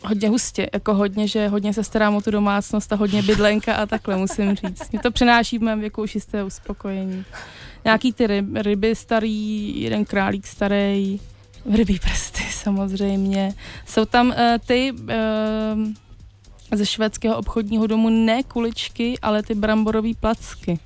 [0.03, 3.85] hodně hustě, jako hodně, že hodně se starám o tu domácnost a hodně bydlenka a
[3.85, 4.91] takhle musím říct.
[4.91, 7.25] Mě to přináší v mém věku už jisté uspokojení.
[7.85, 11.19] Nějaký ty ryb, ryby starý, jeden králík starý,
[11.73, 13.53] rybí prsty samozřejmě.
[13.87, 14.35] Jsou tam uh,
[14.65, 15.07] ty uh,
[16.71, 20.79] ze švédského obchodního domu ne kuličky, ale ty bramborové placky.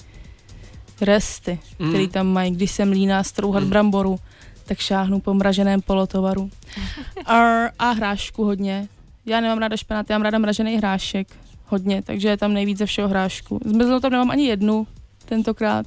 [1.02, 1.89] Resty, Mm.
[1.89, 3.70] který tam mají, když jsem líná strouhat Mm.
[3.70, 4.20] bramboru,
[4.66, 6.50] tak šáhnu po mraženém polotovaru.
[7.26, 7.36] A,
[7.80, 8.88] a hrášku hodně.
[9.26, 11.28] Já nemám ráda špenát, já mám ráda mražený hrášek.
[11.70, 13.60] Hodně, takže je tam nejvíc ze všeho hrášku.
[13.66, 14.88] Zmizlou tam nemám ani jednu
[15.26, 15.86] tentokrát.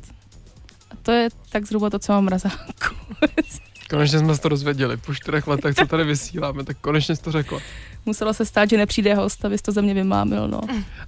[0.90, 2.94] A to je tak zhruba to, co mám v mrazáku.
[3.90, 4.96] Konečně jsme se to dozvěděli.
[4.96, 7.58] Po čtyřech letech, co tady vysíláme, tak konečně jsi to řekla.
[8.06, 10.60] Muselo se stát, že nepřijde host, abys to ze mě vymámil, no.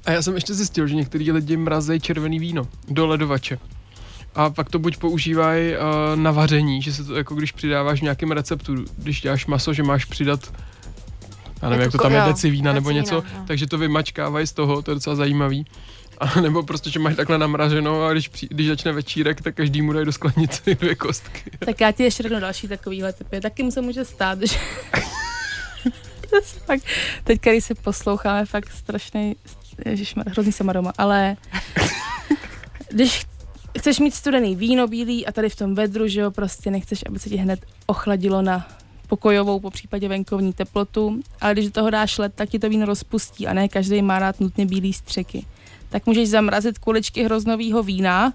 [0.05, 3.59] A já jsem ještě zjistil, že některý lidi mrazejí červený víno do ledovače.
[4.35, 5.77] A pak to buď používají uh,
[6.17, 9.83] na vaření, že se to jako když přidáváš v nějakém receptu, když děláš maso, že
[9.83, 10.53] máš přidat
[11.63, 13.25] já nevím, Jako jak to tam je, jo, deci vína nebo něco, jo.
[13.47, 15.67] takže to vymačkávají z toho, to je docela zajímavý.
[16.19, 19.83] A nebo prostě, že máš takhle namraženo a když, při, když začne večírek, tak každý
[19.83, 21.51] mu dají do sklenice dvě kostky.
[21.59, 23.41] Tak já ti ještě řeknu další takovýhle typy.
[23.41, 24.59] Taky mu se může stát, že...
[26.67, 26.83] Fakt,
[27.25, 29.37] teďka, když se posloucháme, fakt strašný,
[29.87, 31.37] ježišmar, hrozný jsem doma, ale
[32.91, 33.25] když
[33.79, 37.19] chceš mít studený víno bílý a tady v tom vedru, že jo, prostě nechceš, aby
[37.19, 38.69] se ti hned ochladilo na
[39.09, 42.87] pokojovou, po případě venkovní teplotu, ale když do toho dáš led, tak ti to víno
[42.87, 45.47] rozpustí a ne každý má rád nutně bílý střeky.
[45.89, 48.33] Tak můžeš zamrazit kuličky hroznového vína,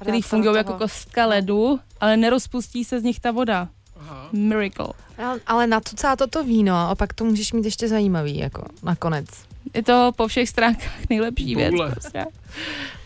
[0.00, 3.68] který fungují jako kostka ledu, ale nerozpustí se z nich ta voda.
[4.00, 4.28] Aha.
[4.32, 4.88] Miracle.
[5.18, 9.26] Ale- Ale nacucá to to víno a pak to můžeš mít ještě zajímavý, jako nakonec.
[9.76, 11.70] Je to po všech stránkách nejlepší věc.
[11.70, 11.90] Boule.
[11.90, 12.24] Prostě.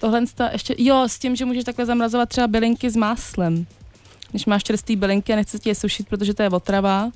[0.00, 3.66] Tohle to ještě, jo, s tím, že můžeš takhle zamrazovat třeba bylinky s máslem.
[4.30, 7.10] Když máš čerstvý bylinky a nechceš je sušit, protože to je otrava,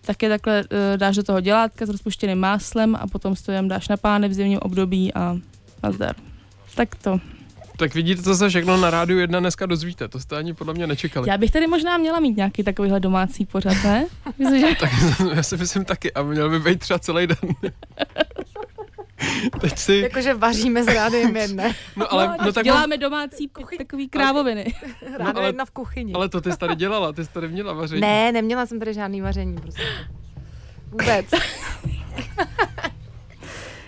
[0.00, 3.88] tak je takhle uh, dáš do toho dělátka s rozpuštěným máslem a potom stojem dáš
[3.88, 5.36] na pány v zimním období a
[5.82, 6.16] nazdar.
[6.74, 7.20] Tak to.
[7.78, 10.86] Tak vidíte, co se všechno na rádiu jedna dneska dozvíte, to jste ani podle mě
[10.86, 11.30] nečekali.
[11.30, 14.06] Já bych tady možná měla mít nějaký takovýhle domácí pořad, ne?
[14.38, 14.90] Myslím, že Tak
[15.34, 17.36] já si myslím taky a měl by být třeba celý den.
[19.60, 21.74] Teď si, Jakože vaříme s rádiem jedné.
[21.96, 24.74] no ale, no tak děláme domácí takový krávoviny.
[25.18, 26.12] Rádio ale- jedna v kuchyni.
[26.12, 28.00] ale to ty jsi tady dělala, ty jsi tady měla vaření.
[28.00, 29.82] Ne, neměla jsem tady žádný vaření, prostě.
[30.90, 31.26] Vůbec.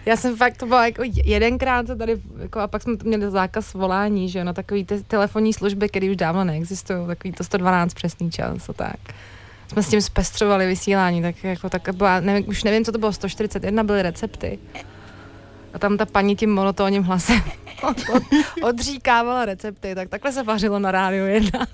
[0.06, 3.74] Já jsem fakt, to bylo jako jedenkrát se tady, jako, a pak jsme měli zákaz
[3.74, 7.94] volání, že jo, na takový ty telefonní služby, které už dávno neexistují, takový to 112
[7.94, 8.96] přesný čas a tak.
[9.72, 13.12] Jsme s tím zpestřovali vysílání, tak jako tak byla, nevím, už nevím, co to bylo,
[13.12, 14.58] 141 byly recepty.
[15.78, 17.42] A tam ta paní tím monotónním hlasem
[17.82, 18.22] od, od,
[18.62, 21.66] odříkávala recepty, tak takhle se vařilo na rádiu jedna.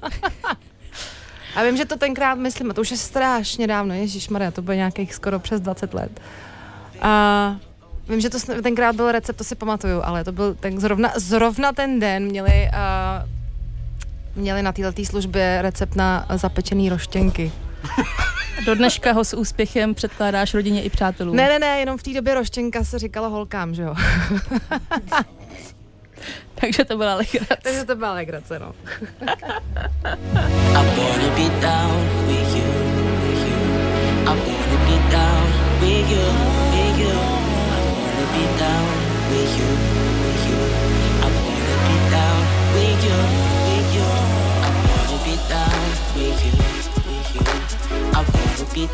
[1.56, 4.62] A vím, že to tenkrát myslím, a to už je strašně dávno, Ježíš Maria, to
[4.62, 6.20] bylo nějakých skoro přes 20 let.
[7.00, 7.56] A
[8.08, 11.72] vím, že to tenkrát byl recept, to si pamatuju, ale to byl ten, zrovna, zrovna
[11.72, 13.28] ten den měli, uh,
[14.42, 17.52] měli na této službě recept na zapečený roštěnky.
[18.62, 21.36] Do dneška ho s úspěchem předkládáš rodině i přátelům.
[21.36, 23.94] Ne, ne, ne, jenom v té době roštěnka se říkalo holkám, že jo.
[26.54, 27.56] Takže to byla legrace.
[27.62, 28.72] Takže to byla legrace, no.
[30.74, 32.72] I wanna be down with you,
[33.22, 33.58] with you.
[34.22, 36.26] I wanna be down with you,
[36.70, 37.14] with you.
[37.70, 38.88] I wanna be down
[39.30, 39.68] with you,
[40.22, 40.60] with you.
[41.20, 42.44] I wanna be down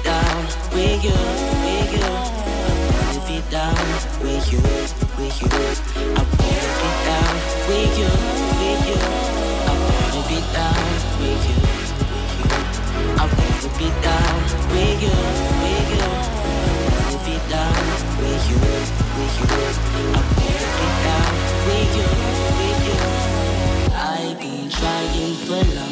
[0.05, 1.19] down with you,
[1.65, 2.05] with you.
[2.05, 3.75] I wanna be down
[4.23, 4.61] with you,
[5.19, 5.49] with you.
[5.51, 7.35] I wanna be down
[7.69, 8.11] with you,
[8.61, 9.01] with you.
[9.67, 10.83] I wanna be down
[11.21, 11.59] with you,
[12.11, 12.51] with you.
[13.17, 14.39] I wanna be down
[14.71, 15.17] with you,
[15.63, 16.07] with you.
[16.07, 17.75] I wanna be down
[18.21, 18.59] with you,
[19.17, 19.47] with you.
[19.51, 20.23] I wanna
[20.79, 21.31] be down
[21.67, 22.09] with you,
[22.59, 23.01] with you.
[23.95, 25.90] I've been trying for long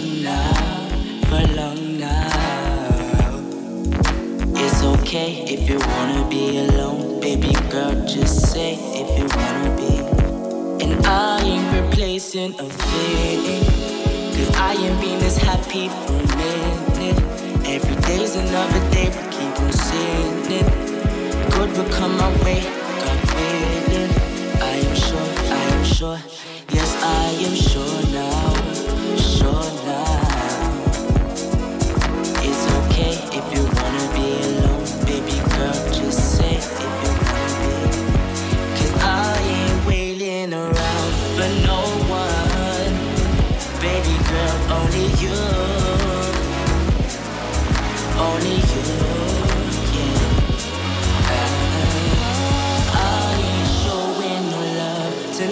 [5.09, 7.95] okay if you wanna be alone, baby girl.
[8.05, 9.95] Just say if you wanna be.
[10.85, 13.65] And I ain't replacing a thing.
[14.37, 17.19] Cause I ain't been this happy for a minute.
[17.65, 20.69] Every day's another day, but keep on sinning.
[21.53, 22.61] Good will come my way,
[23.03, 24.13] God willing.
[24.61, 26.21] I am sure, I am sure.
[26.77, 28.58] Yes, I am sure now,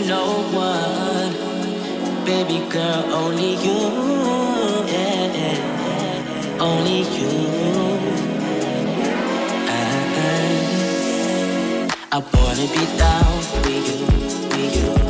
[0.06, 1.32] no one.
[2.24, 3.80] Baby girl, only you,
[4.92, 6.58] yeah.
[6.60, 7.56] Only you.
[12.12, 14.06] I wanna be down with you,
[14.56, 15.05] with you,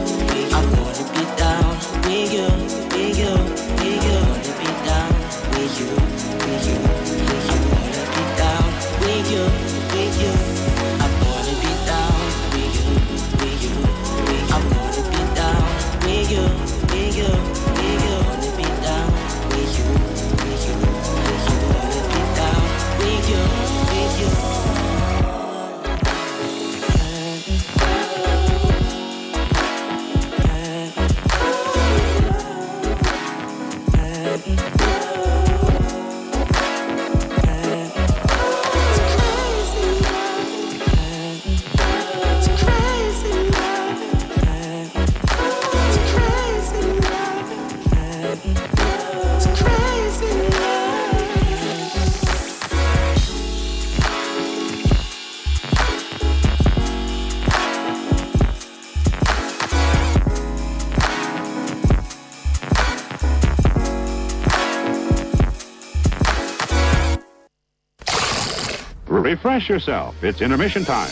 [69.56, 70.22] Refresh yourself.
[70.22, 71.08] It's intermission time.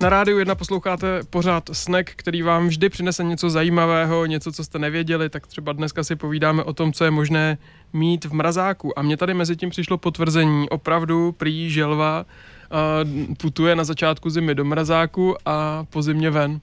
[0.00, 4.78] Na rádiu 1 posloucháte pořád snack, který vám vždy přinese něco zajímavého, něco, co jste
[4.78, 7.58] nevěděli, tak třeba dneska si povídáme o tom, co je možné
[7.92, 8.98] mít v mrazáku.
[8.98, 12.24] A mně tady mezi tím přišlo potvrzení, opravdu prý želva
[12.70, 16.60] uh, putuje na začátku zimy do mrazáku a po zimě ven.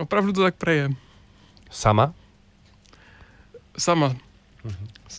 [0.00, 0.90] Opravdu to tak preje.
[1.70, 2.12] Sama?
[3.78, 4.14] Sama.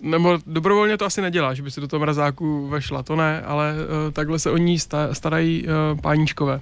[0.02, 3.74] Nebo dobrovolně to asi nedělá, že by si do toho mrazáku vešla, to ne, ale
[3.74, 6.60] uh, takhle se o ní sta- starají uh, páníčkové.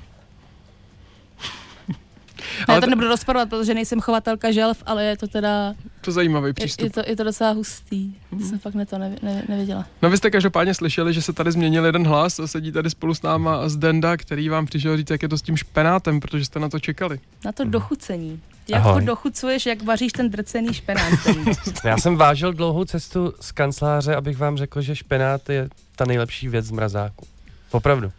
[2.60, 6.10] Já Ale to to- nebudu rozporovat, protože nejsem chovatelka želv, ale je to teda, To
[6.10, 6.84] je zajímavý je, přístup.
[6.84, 8.14] je, to, je to docela hustý.
[8.49, 9.86] Jsem fakt ne to nevě, ne, nevěděla.
[10.01, 13.22] No vy jste každopádně slyšeli, že se tady změnil jeden hlas, sedí tady spolu s
[13.22, 16.60] náma z Denda, který vám přišel říct, jak je to s tím špenátem, protože jste
[16.60, 17.20] na to čekali.
[17.45, 18.41] Na to dochucení.
[18.68, 19.01] Jak Ahoj.
[19.01, 21.14] to dochucuješ, jak vaříš ten drcený špenát.
[21.86, 26.47] Já jsem vážil dlouhou cestu z kanceláře, abych vám řekl, že špenát je ta nejlepší
[26.47, 27.26] věc z mrazáku.
[27.72, 28.12] Opravdu.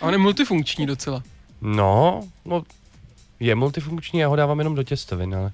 [0.00, 1.22] A on je multifunkční docela.
[1.60, 2.62] No, no,
[3.46, 5.52] je multifunkční, já ho dávám jenom do těstovin, ale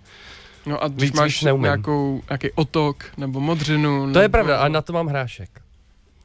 [0.66, 1.62] No a když Víc máš už neumím.
[1.62, 4.01] nějakou, nějaký otok nebo modřinu.
[4.01, 4.20] to nebo...
[4.20, 5.51] je pravda, a na to mám hrášek.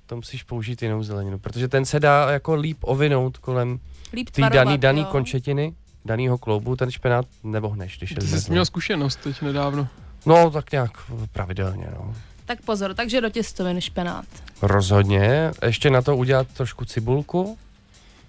[0.06, 3.80] To musíš použít jinou zeleninu, protože ten se dá jako líp ovinout kolem
[4.14, 5.08] Líp té tvarovat, daný, daný jo.
[5.12, 5.74] končetiny,
[6.06, 9.88] danýho kloubu, ten špenát nevohneš, když je Ty jsi měl zkušenost teď nedávno.
[10.26, 10.92] No, tak nějak
[11.32, 12.16] pravidelně, no.
[12.46, 14.26] Tak pozor, takže do těstovin špenát.
[14.62, 15.52] Rozhodně.
[15.66, 17.58] Ještě na to udělat trošku cibulku,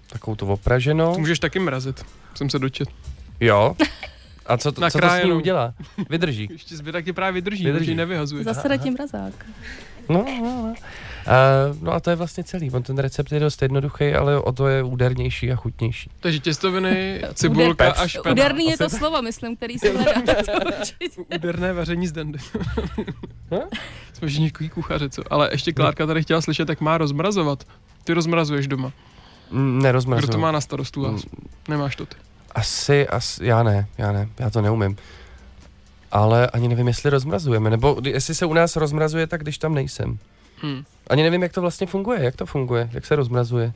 [0.09, 1.13] takovou tu opraženou.
[1.13, 2.05] To můžeš taky mrazit,
[2.35, 2.89] jsem se dočet.
[3.39, 3.75] Jo.
[4.45, 5.35] A co, to, co to s ní Nakrájenou.
[5.37, 5.73] udělá?
[6.09, 6.47] Vydrží.
[6.51, 7.95] Ještě zbytek je právě vydrží, Vydrží.
[7.95, 8.43] nevyhazuje.
[8.43, 9.33] Zase dá tím mrazák.
[10.09, 10.73] No, no, no.
[10.73, 12.71] Uh, no a to je vlastně celý.
[12.71, 16.09] On ten recept je dost jednoduchý, ale o to je údernější a chutnější.
[16.19, 18.31] Takže těstoviny, cibulka a špenát.
[18.31, 20.13] Úderný je to slovo, myslím, který se hledá.
[21.35, 22.39] Úderné vaření z dendy.
[24.13, 25.21] Jsme všichni kuchaře, co?
[25.33, 27.63] Ale ještě Klárka tady chtěla slyšet, jak má rozmrazovat.
[28.03, 28.91] Ty rozmrazuješ doma.
[29.51, 30.31] Mm, Kdo Nerozmrazuju.
[30.31, 31.25] to má na starostu vás?
[31.25, 31.47] Mm.
[31.69, 32.15] Nemáš to ty.
[32.55, 34.95] Asi, asi, já ne, já ne, já to neumím.
[36.11, 40.17] Ale ani nevím, jestli rozmrazujeme, nebo jestli se u nás rozmrazuje, tak když tam nejsem.
[40.61, 40.83] Hmm.
[41.09, 43.73] Ani nevím, jak to vlastně funguje, jak to funguje, jak se rozmrazuje.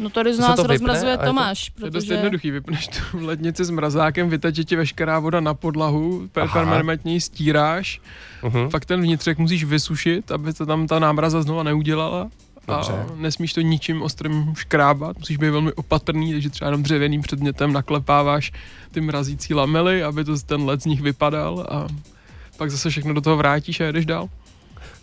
[0.00, 2.14] No tady z nás to vypne rozmrazuje a je to- Tomáš, To je dost protože...
[2.14, 8.00] jednoduchý, vypneš tu lednici s mrazákem, vyteče ti veškerá voda na podlahu, permanentně ji stíráš,
[8.42, 8.70] Mhm.
[8.70, 12.30] pak ten vnitřek musíš vysušit, aby se tam ta námraza znova neudělala.
[12.68, 12.92] Dobře.
[12.92, 17.72] A nesmíš to ničím ostrým škrábat, musíš být velmi opatrný, takže třeba jenom dřevěným předmětem
[17.72, 18.52] naklepáváš
[18.92, 21.88] ty mrazící lamely, aby to ten led z nich vypadal a
[22.56, 24.28] pak zase všechno do toho vrátíš a jedeš dál.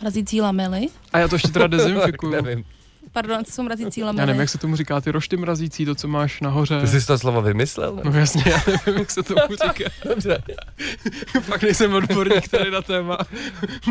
[0.02, 0.88] Mrazící lamely.
[1.14, 2.32] A já to ještě teda dezinfikuju.
[2.32, 2.64] Nevím.
[3.12, 4.28] Pardon, co jsou mrazící Já lamely?
[4.28, 6.82] nevím, jak se tomu říká, ty rošty mrazící, to, co máš nahoře.
[6.82, 7.96] Ty jsi to slovo vymyslel?
[7.96, 8.02] Ne?
[8.06, 9.90] No jasně, já nevím, jak se tomu říká.
[10.10, 10.44] Dobře.
[11.42, 13.18] Fakt nejsem odborník tady na téma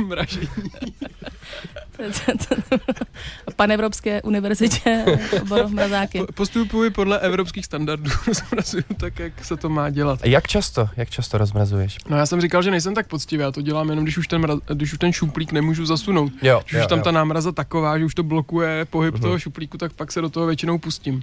[0.06, 0.48] mražení.
[3.56, 5.04] Pan Evropské univerzitě
[5.42, 6.18] obor mrazáky.
[6.18, 10.18] Po- Postupuji podle evropských standardů, zmrazuju tak, jak se to má dělat.
[10.22, 11.96] A jak často, jak často rozmrazuješ?
[12.08, 14.40] No já jsem říkal, že nejsem tak poctivý, já to dělám jenom, když už ten,
[14.40, 16.32] mraz, když už ten šuplík nemůžu zasunout.
[16.42, 19.22] Jo, Když už tam ta námraza taková, že už to blokuje pohyb Mhm.
[19.22, 21.22] toho šuplíku, tak pak se do toho většinou pustím.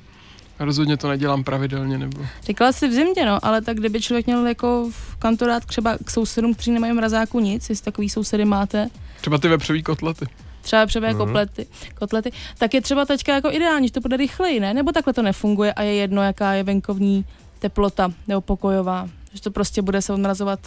[0.60, 2.18] A rozhodně to nedělám pravidelně, nebo...
[2.44, 6.12] Říkala si v zimě, no, ale tak kdyby člověk měl jako v kantorát třeba k
[6.12, 8.90] sousedům, kteří nemají mrazáku nic, jestli takový sousedy máte,
[9.22, 10.26] Třeba ty vepřový kotlety.
[10.62, 11.34] třeba jako Mhm.
[11.34, 11.68] kotlety,
[12.00, 14.74] kotlety, tak je třeba teďka jako ideální, že to bude rychleji, ne?
[14.74, 17.26] Nebo takhle to nefunguje a je jedno, jaká je venkovní
[17.60, 19.10] teplota nebo pokojová.
[19.34, 20.60] Že to prostě bude se odmrazovat.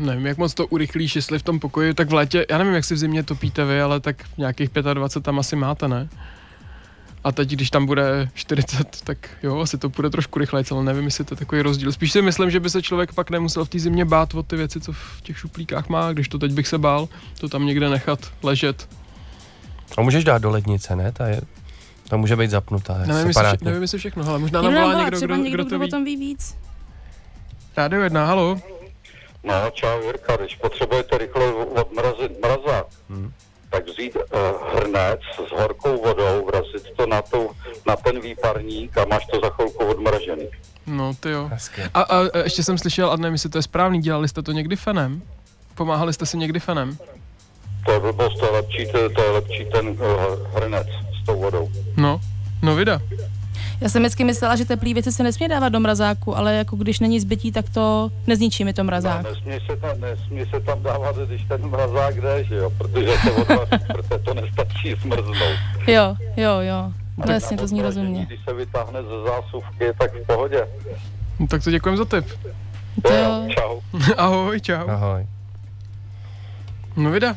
[0.00, 2.84] Nevím, jak moc to urychlíš, jestli v tom pokoji, tak v létě, já nevím, jak
[2.84, 6.08] si v zimě topíte vy, ale tak nějakých 25 tam asi máte, ne?
[7.24, 11.04] A teď, když tam bude 40, tak jo, asi to bude trošku rychleji, ale nevím,
[11.04, 11.92] jestli to je takový rozdíl.
[11.92, 14.56] Spíš si myslím, že by se člověk pak nemusel v té zimě bát o ty
[14.56, 17.08] věci, co v těch šuplíkách má, když to teď bych se bál,
[17.40, 18.88] to tam někde nechat ležet.
[19.98, 21.12] A můžeš dát do lednice, ne?
[21.12, 21.40] Ta, je,
[22.08, 22.98] ta může být zapnutá.
[22.98, 25.64] Nevím, jestli, vše, nevím, jestli všechno, ale možná Někdo nám volá někdo, třeba kdo, někdo,
[25.64, 25.90] kdo to o ví.
[25.90, 26.56] tom ví víc.
[27.76, 28.60] Rádio jedna, halo?
[29.44, 33.32] No, čau Jirka, když potřebujete rychle odmrazit mrazák, Hmm.
[33.70, 34.22] tak vzít uh,
[34.74, 37.50] hrnec s horkou vodou, vrazit to na, tu,
[37.86, 40.48] na ten výparník a máš to za chvilku odmražený.
[40.86, 41.50] No, ty jo.
[41.94, 44.52] A, a, a ještě jsem slyšel, a nevím, jestli to je správný, dělali jste to
[44.52, 45.22] někdy fenem?
[45.74, 46.98] Pomáhali jste si někdy fenem?
[47.86, 49.96] To je blbost, to je lepší, to, to je lepší ten uh,
[50.54, 50.86] hrnec
[51.22, 51.70] s tou vodou.
[51.96, 52.20] No,
[52.62, 53.00] no vida.
[53.80, 57.00] Já jsem vždycky myslela, že teplý věci se nesmí dávat do mrazáku, ale jako když
[57.00, 59.22] není zbytí, tak to nezničí mi to mrazák.
[59.22, 63.06] No, nesmí, se tam, nesmí se tam dávat, když ten mrazák jde, že jo, protože
[63.24, 65.58] to, odvaří, protože to nestačí zmrznout.
[65.86, 66.92] Jo, jo, jo.
[67.26, 68.26] No jasně, to zní rozumně.
[68.26, 70.66] Když se vytáhne ze zásuvky, tak v pohodě.
[71.38, 72.26] No, tak to děkujem za tip.
[73.02, 73.48] To jo.
[73.48, 73.80] Čau.
[74.16, 74.88] Ahoj, čau.
[74.88, 75.26] Ahoj.
[76.96, 77.36] No vida.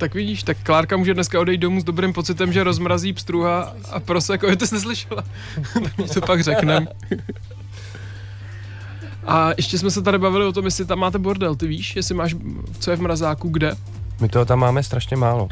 [0.00, 4.00] Tak vidíš, tak Klárka může dneska odejít domů s dobrým pocitem, že rozmrazí pstruha a
[4.00, 5.24] proseko, jo, ty jsi neslyšela.
[5.82, 6.88] tak to pak řeknem.
[9.26, 12.14] a ještě jsme se tady bavili o tom, jestli tam máte bordel, ty víš, jestli
[12.14, 12.34] máš,
[12.78, 13.74] co je v mrazáku, kde?
[14.20, 15.48] My toho tam máme strašně málo.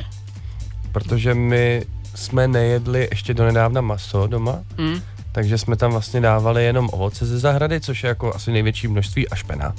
[0.93, 1.85] Protože my
[2.15, 5.01] jsme nejedli ještě donedávna maso doma, Mm.
[5.33, 9.29] takže jsme tam vlastně dávali jenom ovoce ze zahrady, což je jako asi největší množství
[9.29, 9.75] a špenát.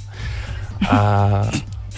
[0.90, 0.98] A,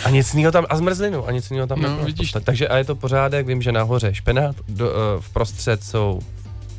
[0.05, 2.05] a nic jiného tam, a zmrzlinu, a nic jiného tam No, nebylo.
[2.05, 2.31] vidíš.
[2.43, 6.19] Takže a je to pořádek, vím, že nahoře špenát, do, uh, vprostřed jsou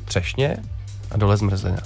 [0.05, 0.57] třešně
[1.11, 1.77] a dole zmrzlina.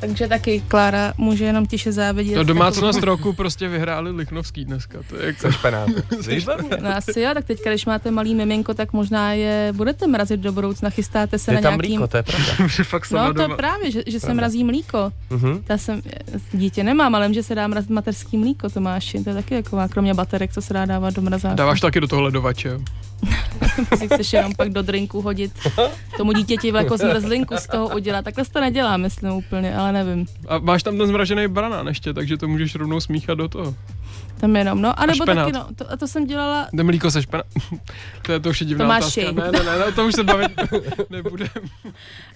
[0.00, 2.36] Takže taky Klára může jenom tiše závidět.
[2.36, 5.40] No domácnost roku prostě vyhráli Lichnovský dneska, to je jako...
[5.40, 5.94] Se špenátem.
[6.82, 10.52] No asi jo, tak teďka, když máte malý miminko, tak možná je budete mrazit do
[10.52, 11.90] budoucna, chystáte se Je na tam nějakým...
[11.90, 12.52] mlíko, to je pravda.
[12.82, 15.12] Fakt No to je právě, že, že se mrazí mlíko.
[15.30, 15.64] Mhm.
[15.68, 16.02] Já jsem,
[16.52, 19.24] dítě nemám, ale vím, že se dá mrazit materský mlíko, Tomáši.
[19.24, 21.56] To je taky jako, kromě baterek, co se dá dávat do mrazáku.
[21.56, 22.78] Dáváš taky do toho ledovače?
[23.96, 25.52] Si chceš jenom pak do drinku hodit
[26.16, 28.24] tomu dítěti jako zmrzlinku z toho udělat.
[28.24, 30.26] Takhle to nedělá, myslím úplně, ale nevím.
[30.48, 33.74] A máš tam ten zmražený banán ještě, takže to můžeš rovnou smíchat do toho.
[34.40, 35.00] Tam jenom, no.
[35.00, 35.44] A nebo špenát.
[35.44, 37.42] taky, no, to, a to jsem dělala, Jde mlíko se špena...
[38.22, 39.26] to je to už je divná Tomáši.
[39.26, 39.50] otázka.
[39.50, 40.52] Ne, ne, ne, to už se bavit
[41.10, 41.48] nebudem.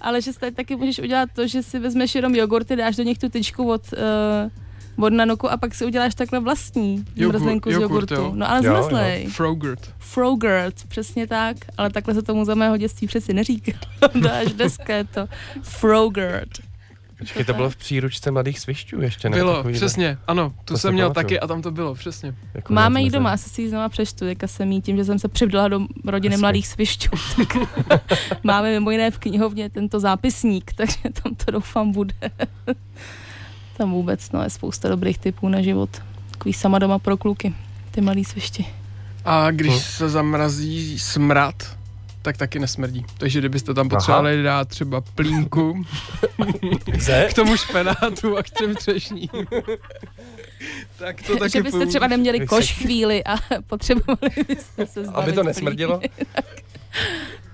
[0.01, 3.29] ale že taky můžeš udělat to, že si vezmeš jenom jogurty, dáš do nich tu
[3.29, 4.51] tyčku od, uh,
[4.99, 8.15] od nanuku a pak si uděláš takhle vlastní Jogurt- zmrzlinku z jogurt, jogurtu.
[8.15, 8.33] jo.
[8.35, 8.83] No ale Jo, jo.
[8.83, 9.27] zmrzlej.
[9.27, 9.93] Frogurt.
[9.99, 13.73] Frogurt, přesně tak, ale takhle se tomu za mého dětství přeci neříká.
[14.23, 15.27] to až dneska je to
[15.63, 16.49] Frogurt.
[17.19, 19.37] Počkej, to bylo v příručce mladých svišťů ještě, ne?
[19.37, 19.79] Bylo, Takovýhle.
[19.81, 21.25] přesně, ano, tu To jsem měl pamatuju.
[21.25, 22.35] taky a tam to bylo, přesně.
[22.55, 23.19] Jako Máme ji nezmrzlina.
[23.21, 25.81] doma, asi si ji znova přečtu, teďka jsem jí tím, že jsem se přivdala do
[26.05, 26.41] rodiny Hezky.
[26.41, 27.57] mladých svišťů, tak
[28.45, 32.15] máme mimo jiné v knihovně tento zápisník, takže tam to doufám bude.
[33.83, 35.91] Tam vůbec, no, je spousta dobrých typů na život.
[36.31, 37.55] Takový sama doma pro kluky,
[37.91, 38.67] ty malý svišti.
[39.25, 39.79] A když Hm.
[39.81, 41.55] se zamrazí smrad,
[42.23, 43.05] tak taky nesmrdí.
[43.19, 45.85] Takže kdybyste tam potřebovali dát třeba plínku
[47.29, 49.29] k tomu špenátu a k těm třešním,
[50.99, 51.89] tak to taky že byste pomůže.
[51.89, 56.01] třeba neměli koš chvíli a potřebovali byste se zbavit Aby to nesmrdilo?
[56.35, 56.45] Tak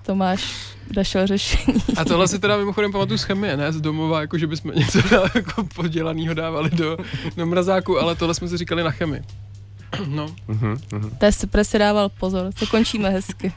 [0.07, 0.55] Tomáš
[0.97, 1.79] našel řešení.
[1.97, 4.99] A tohle si teda mimochodem pamatuju z chemie, ne z domova, jako že bychom něco
[5.35, 6.97] jako podělanýho dávali do,
[7.37, 9.23] do mrazáku, ale tohle jsme si říkali na chemii.
[10.07, 11.11] No, Mhm, mhm.
[11.19, 13.53] To je super, si dával pozor, to končíme hezky.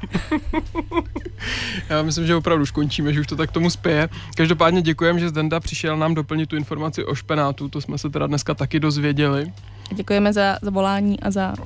[1.90, 4.10] já myslím, že opravdu už končíme, že už to tak tomu spěje.
[4.36, 8.28] Každopádně děkujeme, že Zdenda přišel nám doplnit tu informaci o špenátu, to jsme se teda
[8.28, 9.54] dneska taky dozvěděli.
[9.96, 11.66] Děkujeme za, za volání a za uh,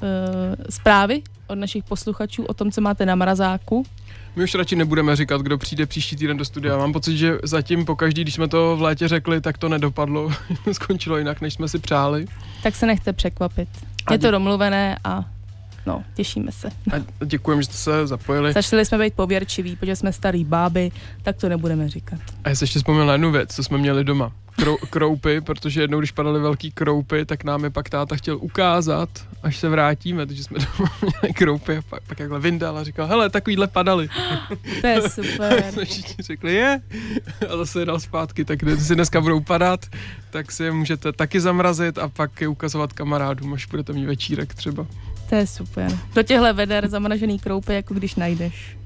[0.69, 3.85] zprávy od našich posluchačů o tom, co máte na mrazáku.
[4.35, 6.77] My už radši nebudeme říkat, kdo přijde příští týden do studia.
[6.77, 10.31] Mám pocit, že zatím po každý, když jsme to v létě řekli, tak to nedopadlo.
[10.71, 12.25] Skončilo jinak, než jsme si přáli.
[12.63, 13.69] Tak se nechte překvapit.
[14.11, 15.25] Je to domluvené a
[15.85, 16.67] no, těšíme se.
[16.67, 18.53] A děkujeme, že jste se zapojili.
[18.53, 20.91] Začali jsme být pověrčiví, protože jsme starý báby,
[21.23, 22.19] tak to nebudeme říkat.
[22.43, 24.31] A já se ještě vzpomněl na jednu věc, co jsme měli doma.
[24.55, 29.09] Krou, kroupy, protože jednou, když padaly velký kroupy, tak nám je pak táta chtěl ukázat,
[29.43, 33.07] až se vrátíme, takže jsme doma měli kroupy a pak, pak jakhle vyndal a říkal,
[33.07, 34.09] hele, takovýhle padaly.
[34.81, 35.63] To je super.
[35.71, 36.81] jsme všichni řekli, je.
[37.49, 39.85] A zase je dal zpátky, tak když si dneska budou padat,
[40.29, 44.53] tak si je můžete taky zamrazit a pak je ukazovat kamarádům, až budete mít večírek
[44.53, 44.87] třeba.
[45.29, 45.91] To je super.
[46.13, 48.77] Do těchhle veder zamražený kroupy, jako když najdeš.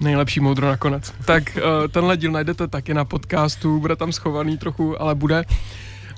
[0.00, 1.14] Nejlepší moudro nakonec.
[1.24, 5.44] Tak uh, tenhle díl najdete taky na podcastu, bude tam schovaný trochu, ale bude.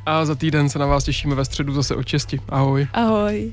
[0.07, 2.41] A za týden se na vás těšíme ve středu zase o česti.
[2.49, 2.89] Ahoj.
[2.93, 3.53] Ahoj.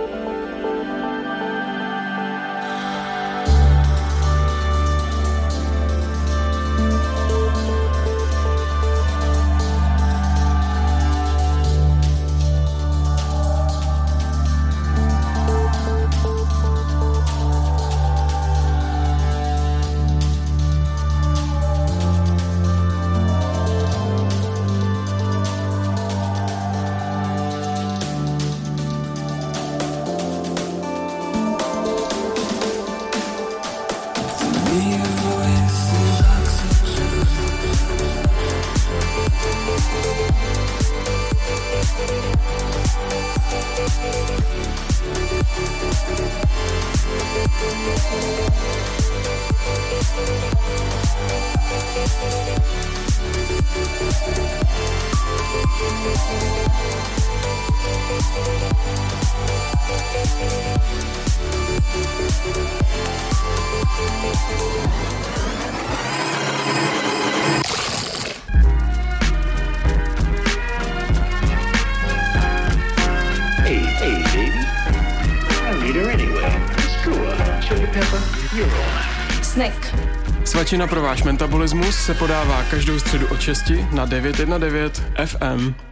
[80.71, 85.90] Svačina pro váš metabolismus se podává každou středu od 6 na 919 FM.